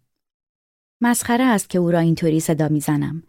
مسخره 1.01 1.43
است 1.43 1.69
که 1.69 1.79
او 1.79 1.91
را 1.91 1.99
اینطوری 1.99 2.39
صدا 2.39 2.67
می‌زنم. 2.67 3.23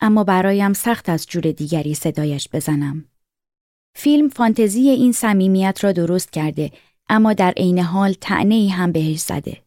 اما 0.00 0.24
برایم 0.24 0.72
سخت 0.72 1.08
از 1.08 1.26
جور 1.26 1.42
دیگری 1.42 1.94
صدایش 1.94 2.48
بزنم. 2.52 3.04
فیلم 3.94 4.28
فانتزی 4.28 4.88
این 4.88 5.12
صمیمیت 5.12 5.78
را 5.82 5.92
درست 5.92 6.32
کرده 6.32 6.70
اما 7.08 7.32
در 7.32 7.50
عین 7.50 7.78
حال 7.78 8.12
تعنی 8.12 8.68
هم 8.68 8.92
بهش 8.92 9.20
زده. 9.20 9.62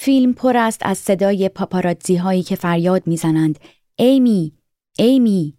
فیلم 0.00 0.32
پر 0.32 0.56
است 0.56 0.80
از 0.86 0.98
صدای 0.98 1.48
پاپاراتزی 1.48 2.16
هایی 2.16 2.42
که 2.42 2.56
فریاد 2.56 3.06
می‌زنند 3.06 3.58
ایمی، 3.96 4.52
ایمی، 4.98 5.54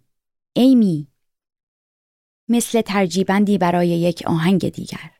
ایمی. 0.56 1.06
مثل 2.48 2.80
ترجیبندی 2.80 3.58
برای 3.58 3.88
یک 3.88 4.22
آهنگ 4.26 4.68
دیگر. 4.68 5.19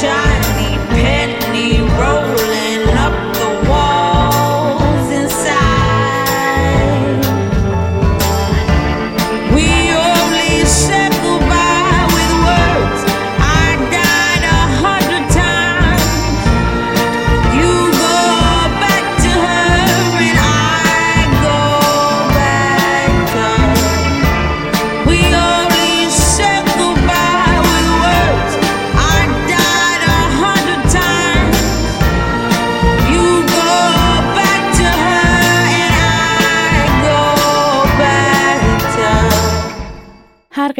child. 0.00 0.35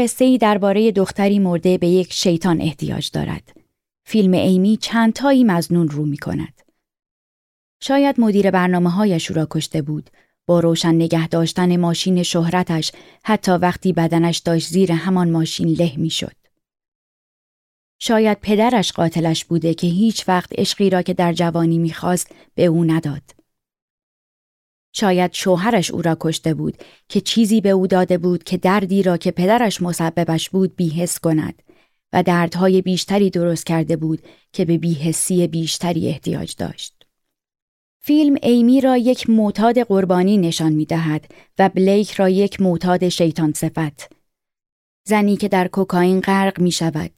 قصه 0.06 0.38
درباره 0.38 0.92
دختری 0.92 1.38
مرده 1.38 1.78
به 1.78 1.86
یک 1.86 2.12
شیطان 2.12 2.60
احتیاج 2.60 3.10
دارد. 3.12 3.56
فیلم 4.04 4.32
ایمی 4.32 4.76
چند 4.76 5.12
تایی 5.12 5.44
مزنون 5.44 5.88
رو 5.88 6.06
می 6.06 6.16
کند. 6.16 6.62
شاید 7.80 8.20
مدیر 8.20 8.50
برنامه 8.50 8.90
هایش 8.90 9.30
را 9.30 9.46
کشته 9.50 9.82
بود. 9.82 10.10
با 10.46 10.60
روشن 10.60 10.94
نگه 10.94 11.28
داشتن 11.28 11.76
ماشین 11.76 12.22
شهرتش 12.22 12.92
حتی 13.24 13.52
وقتی 13.52 13.92
بدنش 13.92 14.38
داشت 14.38 14.68
زیر 14.68 14.92
همان 14.92 15.30
ماشین 15.30 15.68
له 15.68 15.96
می 15.96 16.10
شد. 16.10 16.36
شاید 17.98 18.38
پدرش 18.40 18.92
قاتلش 18.92 19.44
بوده 19.44 19.74
که 19.74 19.86
هیچ 19.86 20.28
وقت 20.28 20.50
عشقی 20.58 20.90
را 20.90 21.02
که 21.02 21.14
در 21.14 21.32
جوانی 21.32 21.78
می‌خواست 21.78 22.34
به 22.54 22.64
او 22.64 22.84
نداد. 22.84 23.35
شاید 24.98 25.32
شوهرش 25.32 25.90
او 25.90 26.02
را 26.02 26.16
کشته 26.20 26.54
بود 26.54 26.76
که 27.08 27.20
چیزی 27.20 27.60
به 27.60 27.70
او 27.70 27.86
داده 27.86 28.18
بود 28.18 28.44
که 28.44 28.56
دردی 28.56 29.02
را 29.02 29.16
که 29.16 29.30
پدرش 29.30 29.82
مسببش 29.82 30.50
بود 30.50 30.76
بیحس 30.76 31.18
کند 31.18 31.62
و 32.12 32.22
دردهای 32.22 32.82
بیشتری 32.82 33.30
درست 33.30 33.66
کرده 33.66 33.96
بود 33.96 34.22
که 34.52 34.64
به 34.64 34.78
بیحسی 34.78 35.46
بیشتری 35.46 36.08
احتیاج 36.08 36.56
داشت. 36.56 37.06
فیلم 38.00 38.36
ایمی 38.42 38.80
را 38.80 38.96
یک 38.96 39.30
معتاد 39.30 39.78
قربانی 39.78 40.38
نشان 40.38 40.72
می 40.72 40.84
دهد 40.84 41.30
و 41.58 41.68
بلیک 41.68 42.12
را 42.12 42.28
یک 42.28 42.60
معتاد 42.60 43.08
شیطان 43.08 43.52
صفت. 43.52 44.12
زنی 45.06 45.36
که 45.36 45.48
در 45.48 45.68
کوکائین 45.68 46.20
غرق 46.20 46.60
می 46.60 46.70
شود. 46.70 47.10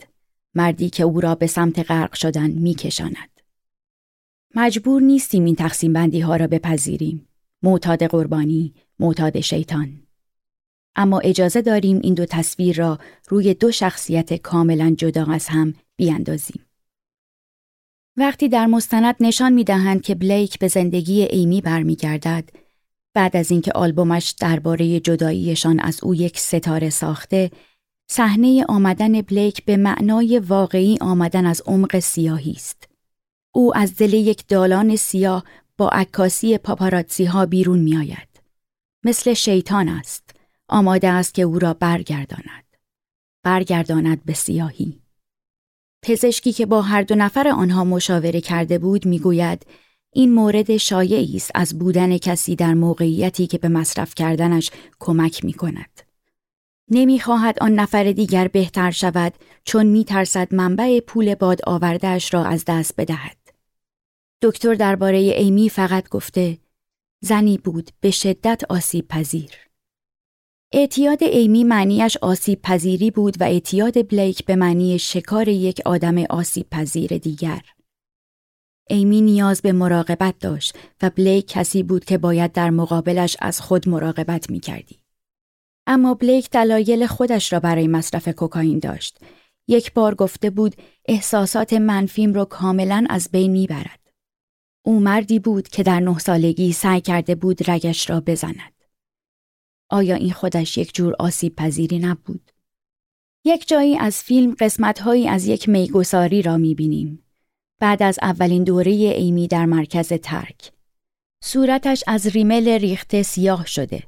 مردی 0.55 0.91
که 0.91 1.03
او 1.03 1.21
را 1.21 1.35
به 1.35 1.47
سمت 1.47 1.91
غرق 1.91 2.15
شدن 2.15 2.51
می 2.51 2.75
کشاند. 2.75 3.41
مجبور 4.55 5.03
نیستیم 5.03 5.45
این 5.45 5.55
تقسیم 5.55 5.93
بندی 5.93 6.21
ها 6.21 6.37
را 6.37 6.47
بپذیریم. 6.47 7.29
معتاد 7.63 8.03
قربانی، 8.03 8.75
معتاد 8.99 9.41
شیطان. 9.41 10.03
اما 10.97 11.19
اجازه 11.19 11.63
داریم 11.63 12.01
این 12.03 12.15
دو 12.15 12.25
تصویر 12.25 12.77
را 12.77 12.99
روی 13.29 13.55
دو 13.55 13.71
شخصیت 13.71 14.35
کاملا 14.35 14.95
جدا 14.99 15.27
از 15.27 15.47
هم 15.47 15.75
بیاندازیم. 15.97 16.65
وقتی 18.17 18.49
در 18.49 18.67
مستند 18.67 19.15
نشان 19.21 19.53
می 19.53 19.65
دهند 19.65 20.03
که 20.03 20.15
بلیک 20.15 20.59
به 20.59 20.69
زندگی 20.69 21.23
ایمی 21.23 21.61
برمیگردد 21.61 22.51
بعد 23.15 23.37
از 23.37 23.51
اینکه 23.51 23.73
آلبومش 23.73 24.35
درباره 24.41 25.01
جداییشان 25.01 25.81
از 25.81 26.05
او 26.05 26.15
یک 26.15 26.39
ستاره 26.39 26.91
ساخته 26.91 27.51
صحنه 28.11 28.65
آمدن 28.69 29.23
بلیک 29.23 29.65
به 29.65 29.77
معنای 29.77 30.39
واقعی 30.39 30.99
آمدن 31.01 31.47
از 31.47 31.63
عمق 31.67 31.99
سیاهی 31.99 32.53
است. 32.53 32.89
او 33.55 33.77
از 33.77 33.97
دل 33.97 34.15
یک 34.15 34.47
دالان 34.49 34.97
سیاه 34.97 35.45
با 35.79 35.89
عکاسی 35.89 36.59
پاپاراتسی 36.59 37.25
ها 37.25 37.47
بیرون 37.47 37.79
می 37.79 37.97
آید. 37.97 38.29
مثل 39.05 39.35
شیطان 39.35 39.89
است. 39.89 40.31
آماده 40.69 41.09
است 41.09 41.35
که 41.35 41.43
او 41.43 41.59
را 41.59 41.75
برگرداند. 41.75 42.65
برگرداند 43.43 44.25
به 44.25 44.35
سیاهی. 44.35 45.01
پزشکی 46.03 46.53
که 46.53 46.67
با 46.67 46.83
هر 46.83 47.03
دو 47.03 47.15
نفر 47.15 47.49
آنها 47.49 47.85
مشاوره 47.85 48.41
کرده 48.41 48.79
بود 48.79 49.07
می‌گوید 49.07 49.67
این 50.13 50.35
مورد 50.35 50.77
شایعی 50.77 51.37
است 51.37 51.51
از 51.55 51.79
بودن 51.79 52.19
کسی 52.19 52.57
در 52.57 52.75
موقعیتی 52.75 53.47
که 53.47 53.59
به 53.59 53.69
مصرف 53.69 54.15
کردنش 54.15 54.71
کمک 54.99 55.45
می 55.45 55.53
کند. 55.53 56.01
نمی‌خواهد 56.91 57.59
آن 57.61 57.75
نفر 57.75 58.13
دیگر 58.13 58.49
بهتر 58.49 58.91
شود 58.91 59.35
چون 59.65 59.87
میترسد 59.87 60.55
منبع 60.55 61.01
پول 61.01 61.35
باد 61.35 61.61
آوردهش 61.67 62.35
را 62.35 62.45
از 62.45 62.65
دست 62.65 62.95
بدهد. 62.97 63.48
دکتر 64.43 64.75
درباره 64.75 65.19
ایمی 65.19 65.69
فقط 65.69 66.09
گفته 66.09 66.59
زنی 67.21 67.59
بود 67.59 67.91
به 68.01 68.11
شدت 68.11 68.63
آسیب 68.69 69.09
پذیر. 69.09 69.51
اعتیاد 70.73 71.23
ایمی 71.23 71.65
معنیش 71.65 72.17
آسیب 72.17 72.63
پذیری 72.63 73.11
بود 73.11 73.41
و 73.41 73.45
اعتیاد 73.45 74.09
بلیک 74.09 74.45
به 74.45 74.57
معنی 74.57 74.99
شکار 74.99 75.49
یک 75.49 75.81
آدم 75.85 76.19
آسیب 76.19 76.67
پذیر 76.71 77.19
دیگر. 77.19 77.63
ایمی 78.91 79.21
نیاز 79.21 79.63
به 79.63 79.73
مراقبت 79.73 80.39
داشت 80.39 80.79
و 81.03 81.11
بلیک 81.11 81.47
کسی 81.49 81.83
بود 81.83 82.05
که 82.05 82.19
باید 82.19 82.53
در 82.53 82.71
مقابلش 82.71 83.37
از 83.41 83.61
خود 83.61 83.89
مراقبت 83.89 84.51
می 84.51 84.61
کردی. 84.61 84.97
اما 85.87 86.15
بلیک 86.15 86.51
دلایل 86.51 87.07
خودش 87.07 87.53
را 87.53 87.61
برای 87.61 87.89
مصرف 87.89 88.29
کوکائین 88.29 88.79
داشت. 88.79 89.19
یک 89.69 89.93
بار 89.93 90.15
گفته 90.15 90.51
بود 90.51 90.77
احساسات 91.09 91.73
منفیم 91.73 92.35
را 92.35 92.45
کاملا 92.45 93.07
از 93.11 93.29
بین 93.33 93.51
می‌برد. 93.51 93.98
او 94.89 95.01
مردی 95.01 95.39
بود 95.39 95.69
که 95.69 95.83
در 95.83 96.01
نه 96.01 96.19
سالگی 96.19 96.73
سعی 96.73 97.01
کرده 97.01 97.35
بود 97.35 97.71
رگش 97.71 98.11
را 98.11 98.21
بزند. 98.21 98.85
آیا 99.91 100.15
این 100.15 100.33
خودش 100.33 100.79
یک 100.79 100.95
جور 100.95 101.15
آسیب 101.19 101.57
پذیری 101.57 101.99
نبود؟ 101.99 102.51
یک 103.45 103.69
جایی 103.69 103.99
از 103.99 104.23
فیلم 104.23 104.55
قسمتهایی 104.61 105.29
از 105.29 105.47
یک 105.47 105.69
میگساری 105.69 106.43
را 106.43 106.57
می‌بینیم. 106.57 107.23
بعد 107.81 108.03
از 108.03 108.19
اولین 108.23 108.65
دوره 108.65 108.91
ایمی 108.91 109.49
در 109.49 109.67
مرکز 109.67 110.13
ترک. 110.13 110.73
صورتش 111.45 112.05
از 112.07 112.27
ریمل 112.27 112.69
ریخته 112.69 113.23
سیاه 113.23 113.67
شده. 113.67 114.03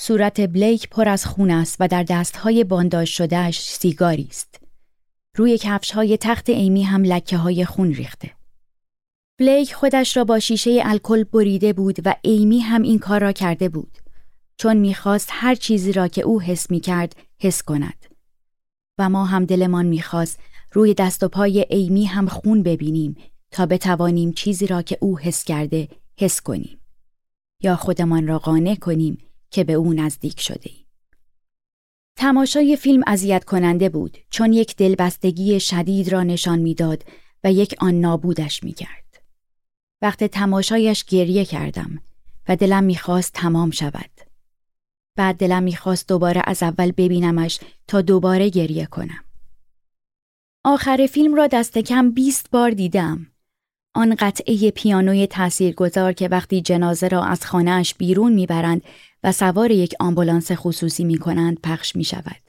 صورت 0.00 0.40
بلیک 0.40 0.88
پر 0.88 1.08
از 1.08 1.26
خون 1.26 1.50
است 1.50 1.76
و 1.80 1.88
در 1.88 2.02
دستهای 2.02 2.64
بانداش 2.64 3.16
شدهش 3.16 3.60
سیگاری 3.60 4.26
است. 4.30 4.60
روی 5.36 5.58
کفش 5.58 5.90
های 5.90 6.16
تخت 6.16 6.48
ایمی 6.48 6.82
هم 6.82 7.02
لکه 7.04 7.36
های 7.36 7.64
خون 7.64 7.92
ریخته. 7.92 8.39
بلیک 9.40 9.74
خودش 9.74 10.16
را 10.16 10.24
با 10.24 10.38
شیشه 10.38 10.80
الکل 10.84 11.24
بریده 11.24 11.72
بود 11.72 11.96
و 12.04 12.14
ایمی 12.22 12.58
هم 12.58 12.82
این 12.82 12.98
کار 12.98 13.20
را 13.20 13.32
کرده 13.32 13.68
بود. 13.68 13.98
چون 14.56 14.76
می‌خواست 14.76 15.28
هر 15.32 15.54
چیزی 15.54 15.92
را 15.92 16.08
که 16.08 16.22
او 16.22 16.42
حس 16.42 16.70
می‌کرد 16.70 17.16
حس 17.38 17.62
کند. 17.62 18.06
و 18.98 19.08
ما 19.08 19.24
هم 19.24 19.44
دلمان 19.44 19.86
می‌خواست 19.86 20.40
روی 20.72 20.94
دست 20.94 21.22
و 21.22 21.28
پای 21.28 21.66
ایمی 21.70 22.04
هم 22.04 22.28
خون 22.28 22.62
ببینیم 22.62 23.16
تا 23.50 23.66
بتوانیم 23.66 24.32
چیزی 24.32 24.66
را 24.66 24.82
که 24.82 24.98
او 25.00 25.18
حس 25.18 25.44
کرده 25.44 25.88
حس 26.18 26.40
کنیم. 26.40 26.80
یا 27.62 27.76
خودمان 27.76 28.26
را 28.26 28.38
قانع 28.38 28.74
کنیم 28.74 29.18
که 29.50 29.64
به 29.64 29.72
او 29.72 29.92
نزدیک 29.92 30.40
شده 30.40 30.70
ای. 30.70 30.84
تماشای 32.16 32.76
فیلم 32.76 33.02
اذیت 33.06 33.44
کننده 33.44 33.88
بود 33.88 34.18
چون 34.30 34.52
یک 34.52 34.76
دلبستگی 34.76 35.60
شدید 35.60 36.08
را 36.08 36.22
نشان 36.22 36.58
می‌داد 36.58 37.04
و 37.44 37.52
یک 37.52 37.74
آن 37.78 38.00
نابودش 38.00 38.64
می 38.64 38.72
کرد. 38.72 38.99
وقت 40.02 40.24
تماشایش 40.24 41.04
گریه 41.04 41.44
کردم 41.44 42.02
و 42.48 42.56
دلم 42.56 42.84
می‌خواست 42.84 43.32
تمام 43.32 43.70
شود. 43.70 44.10
بعد 45.16 45.36
دلم 45.36 45.62
می‌خواست 45.62 46.08
دوباره 46.08 46.42
از 46.44 46.62
اول 46.62 46.92
ببینمش 46.92 47.60
تا 47.86 48.00
دوباره 48.00 48.48
گریه 48.48 48.86
کنم. 48.86 49.24
آخر 50.64 51.08
فیلم 51.12 51.34
را 51.34 51.46
دست 51.46 51.78
کم 51.78 52.10
20 52.10 52.50
بار 52.50 52.70
دیدم. 52.70 53.26
آن 53.94 54.14
قطعه 54.14 54.70
پیانوی 54.70 55.26
تاثیرگذار 55.26 56.12
که 56.12 56.28
وقتی 56.28 56.60
جنازه 56.60 57.08
را 57.08 57.24
از 57.24 57.46
خانهاش 57.46 57.94
بیرون 57.94 58.32
می‌برند 58.32 58.82
و 59.24 59.32
سوار 59.32 59.70
یک 59.70 59.94
آمبولانس 60.00 60.52
خصوصی 60.52 61.04
می 61.04 61.18
کنند 61.18 61.60
پخش 61.60 61.96
می 61.96 62.04
شود. 62.04 62.40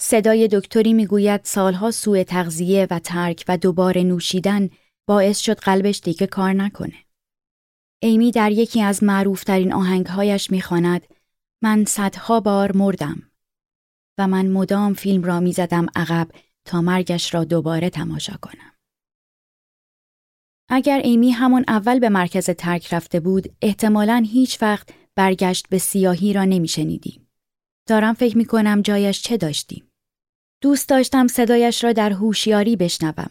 صدای 0.00 0.48
دکتری 0.48 0.92
می 0.92 1.06
گوید 1.06 1.40
سالها 1.44 1.90
سوء 1.90 2.22
تغذیه 2.22 2.86
و 2.90 2.98
ترک 2.98 3.44
و 3.48 3.56
دوباره 3.56 4.02
نوشیدن 4.02 4.70
باعث 5.06 5.38
شد 5.38 5.58
قلبش 5.58 6.00
دیگه 6.00 6.26
کار 6.26 6.52
نکنه. 6.52 7.04
ایمی 8.02 8.30
در 8.30 8.52
یکی 8.52 8.82
از 8.82 9.02
معروفترین 9.02 9.72
آهنگهایش 9.72 10.50
می 10.50 10.62
خاند 10.62 11.06
من 11.62 11.84
صدها 11.84 12.40
بار 12.40 12.76
مردم 12.76 13.30
و 14.18 14.28
من 14.28 14.46
مدام 14.46 14.94
فیلم 14.94 15.24
را 15.24 15.40
می 15.40 15.52
زدم 15.52 15.86
عقب 15.96 16.28
تا 16.64 16.80
مرگش 16.80 17.34
را 17.34 17.44
دوباره 17.44 17.90
تماشا 17.90 18.36
کنم. 18.42 18.72
اگر 20.68 20.98
ایمی 20.98 21.30
همون 21.30 21.64
اول 21.68 21.98
به 21.98 22.08
مرکز 22.08 22.50
ترک 22.50 22.94
رفته 22.94 23.20
بود 23.20 23.56
احتمالاً 23.62 24.24
هیچ 24.26 24.62
وقت 24.62 24.88
برگشت 25.14 25.68
به 25.68 25.78
سیاهی 25.78 26.32
را 26.32 26.44
نمیشنیدیم. 26.44 27.28
دارم 27.88 28.14
فکر 28.14 28.36
می 28.36 28.44
کنم 28.44 28.82
جایش 28.82 29.22
چه 29.22 29.36
داشتیم. 29.36 29.92
دوست 30.60 30.88
داشتم 30.88 31.26
صدایش 31.26 31.84
را 31.84 31.92
در 31.92 32.12
هوشیاری 32.12 32.76
بشنوم. 32.76 33.30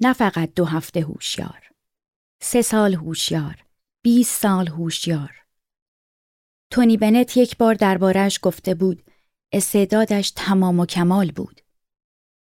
نه 0.00 0.12
فقط 0.12 0.54
دو 0.54 0.64
هفته 0.64 1.00
هوشیار. 1.00 1.70
سه 2.42 2.62
سال 2.62 2.94
هوشیار. 2.94 3.64
بیست 4.02 4.42
سال 4.42 4.68
هوشیار. 4.68 5.30
تونی 6.70 6.96
بنت 6.96 7.36
یک 7.36 7.56
بار 7.56 7.74
دربارش 7.74 8.40
گفته 8.42 8.74
بود 8.74 9.02
استعدادش 9.52 10.30
تمام 10.30 10.80
و 10.80 10.86
کمال 10.86 11.30
بود. 11.30 11.60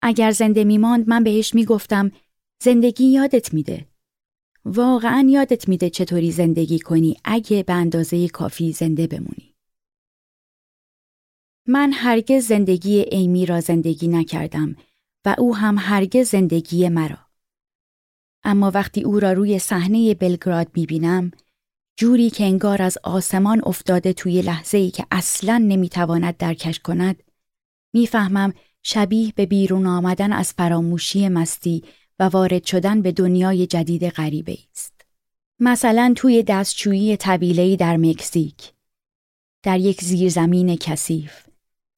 اگر 0.01 0.31
زنده 0.31 0.63
میماند 0.63 1.09
من 1.09 1.23
بهش 1.23 1.55
می‌گفتم 1.55 2.11
زندگی 2.63 3.05
یادت 3.05 3.53
میده. 3.53 3.87
واقعا 4.65 5.27
یادت 5.29 5.69
میده 5.69 5.89
چطوری 5.89 6.31
زندگی 6.31 6.79
کنی 6.79 7.17
اگه 7.23 7.63
به 7.63 7.73
اندازه 7.73 8.27
کافی 8.27 8.71
زنده 8.71 9.07
بمونی. 9.07 9.55
من 11.67 11.91
هرگز 11.93 12.47
زندگی 12.47 12.99
ایمی 12.99 13.45
را 13.45 13.59
زندگی 13.59 14.07
نکردم 14.07 14.75
و 15.25 15.35
او 15.37 15.55
هم 15.55 15.75
هرگز 15.79 16.29
زندگی 16.29 16.89
مرا. 16.89 17.28
اما 18.43 18.71
وقتی 18.71 19.03
او 19.03 19.19
را 19.19 19.33
روی 19.33 19.59
صحنه 19.59 20.13
بلگراد 20.13 20.67
می‌بینم 20.75 21.31
جوری 21.97 22.29
که 22.29 22.43
انگار 22.43 22.81
از 22.81 22.97
آسمان 23.03 23.61
افتاده 23.65 24.13
توی 24.13 24.41
لحظه 24.41 24.77
ای 24.77 24.91
که 24.91 25.05
اصلا 25.11 25.57
نمی‌تواند 25.57 26.37
درکش 26.37 26.79
کند 26.79 27.23
می‌فهمم 27.93 28.53
شبیه 28.83 29.33
به 29.35 29.45
بیرون 29.45 29.87
آمدن 29.87 30.33
از 30.33 30.53
فراموشی 30.53 31.27
مستی 31.27 31.83
و 32.19 32.23
وارد 32.23 32.63
شدن 32.63 33.01
به 33.01 33.11
دنیای 33.11 33.67
جدید 33.67 34.09
غریبه 34.09 34.57
است. 34.71 35.01
مثلا 35.59 36.13
توی 36.15 36.43
دستشویی 36.43 37.17
طبیله‌ای 37.17 37.77
در 37.77 37.97
مکزیک 37.97 38.73
در 39.63 39.79
یک 39.79 40.03
زیرزمین 40.03 40.75
کثیف 40.75 41.47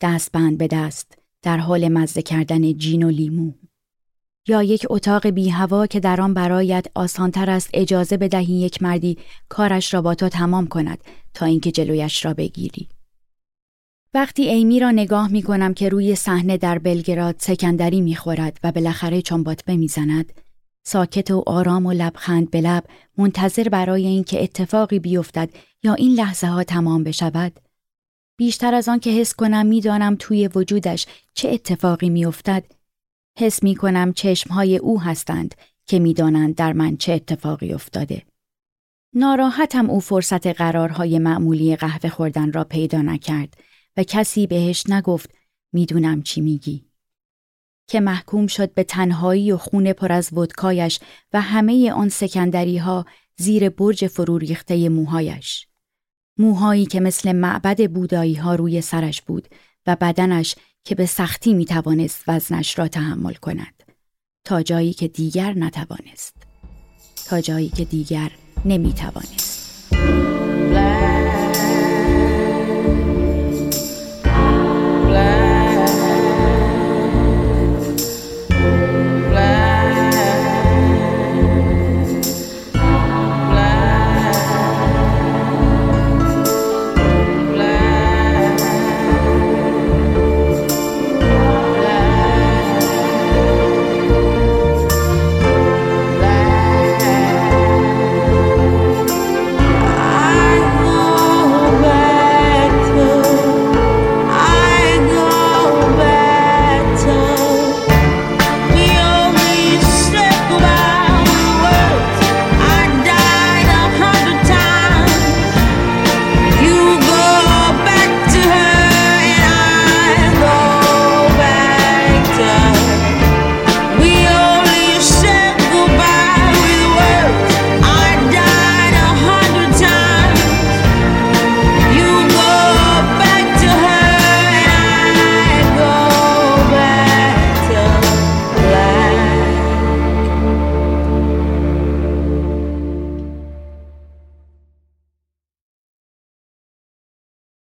دستبند 0.02 0.58
به 0.58 0.68
دست 0.68 1.18
در 1.42 1.58
حال 1.58 1.88
مزه 1.88 2.22
کردن 2.22 2.74
جین 2.74 3.04
و 3.04 3.10
لیمو 3.10 3.54
یا 4.48 4.64
یک 4.64 4.86
اتاق 4.90 5.28
بی 5.28 5.50
هوا 5.50 5.88
که 5.88 6.00
در 6.00 6.22
آن 6.22 6.34
برایت 6.34 6.86
آسانتر 6.96 7.50
است 7.50 7.70
اجازه 7.74 8.18
بدهی 8.18 8.54
یک 8.54 8.84
مردی 8.84 9.18
کارش 9.50 9.94
را 9.94 10.02
با 10.02 10.16
تو 10.16 10.30
تمام 10.30 10.68
کند 10.68 11.04
تا 11.34 11.46
اینکه 11.46 11.72
جلویش 11.72 12.26
را 12.26 12.34
بگیری. 12.34 12.88
وقتی 14.14 14.50
ایمی 14.50 14.80
را 14.80 14.92
نگاه 14.92 15.28
می 15.28 15.42
کنم 15.42 15.74
که 15.74 15.90
روی 15.90 16.16
صحنه 16.16 16.58
در 16.58 16.78
بلگراد 16.78 17.36
سکندری 17.40 18.02
می 18.02 18.16
خورد 18.16 18.60
و 18.64 18.72
بالاخره 18.72 19.22
چنباتبه 19.22 19.76
می 19.76 19.88
زند، 19.88 20.34
ساکت 20.84 21.32
و 21.32 21.44
آرام 21.48 21.86
و 21.86 21.92
لبخند 21.92 22.52
به 22.52 22.62
لب 22.62 22.84
منتظر 23.18 23.70
برای 23.70 24.08
اینکه 24.08 24.44
اتفاقی 24.44 25.00
بیفتد 25.00 25.50
یا 25.84 25.94
این 25.94 26.12
لحظه 26.12 26.48
ها 26.48 26.64
تمام 26.64 27.04
بشود 27.04 27.60
بیشتر 28.38 28.74
از 28.74 28.90
آن 28.90 29.00
که 29.00 29.10
حس 29.10 29.34
کنم 29.34 29.66
می‌دانم 29.66 30.16
توی 30.20 30.50
وجودش 30.56 31.06
چه 31.34 31.50
اتفاقی 31.50 32.10
میافتد 32.10 32.64
حس 33.38 33.64
می 33.64 33.76
کنم 33.76 34.14
چشمهای 34.14 34.78
او 34.78 35.02
هستند 35.02 35.56
که 35.86 36.00
می‌دانند 36.00 36.56
در 36.56 36.74
من 36.74 36.98
چه 36.98 37.14
اتفاقی 37.14 37.74
افتاده. 37.74 38.24
ناراحتم 39.16 39.90
او 39.90 40.00
فرصت 40.00 40.48
قرارهای 40.48 41.20
معمولی 41.20 41.76
قهوه 41.76 42.10
خوردن 42.10 42.52
را 42.52 42.64
پیدا 42.64 43.02
نکرد 43.02 43.54
و 43.98 44.04
کسی 44.04 44.48
بهش 44.48 44.84
نگفت 44.90 45.30
می‌دونم 45.74 46.22
چی 46.22 46.42
میگی. 46.42 46.86
که 47.88 48.00
محکوم 48.00 48.48
شد 48.48 48.74
به 48.74 48.84
تنهایی 48.84 49.52
و 49.52 49.58
خون 49.58 49.94
پر 49.94 50.12
از 50.12 50.38
ودکایش 50.38 51.00
و 51.34 51.42
همه 51.42 51.92
آن 51.92 52.10
سکندری 52.10 52.78
ها 52.78 53.06
زیر 53.38 53.70
برج 53.70 54.08
فرو 54.08 54.38
ریخته 54.38 54.90
موهایش. 54.90 55.68
موهایی 56.38 56.86
که 56.86 57.00
مثل 57.00 57.32
معبد 57.32 57.92
بودایی 57.92 58.36
ها 58.36 58.56
روی 58.56 58.82
سرش 58.82 59.22
بود 59.22 59.48
و 59.88 59.98
بدنش 60.02 60.56
که 60.84 60.96
به 60.96 61.06
سختی 61.06 61.54
می 61.54 61.66
توانست 61.66 62.24
وزنش 62.28 62.80
را 62.80 62.88
تحمل 62.88 63.34
کند 63.34 63.84
تا 64.46 64.64
جایی 64.64 64.94
که 64.94 65.08
دیگر 65.08 65.54
نتوانست. 65.54 66.36
تا 67.30 67.42
جایی 67.42 67.70
که 67.70 67.86
دیگر 67.86 68.32
نمی 68.66 68.94
توانست 68.94 69.94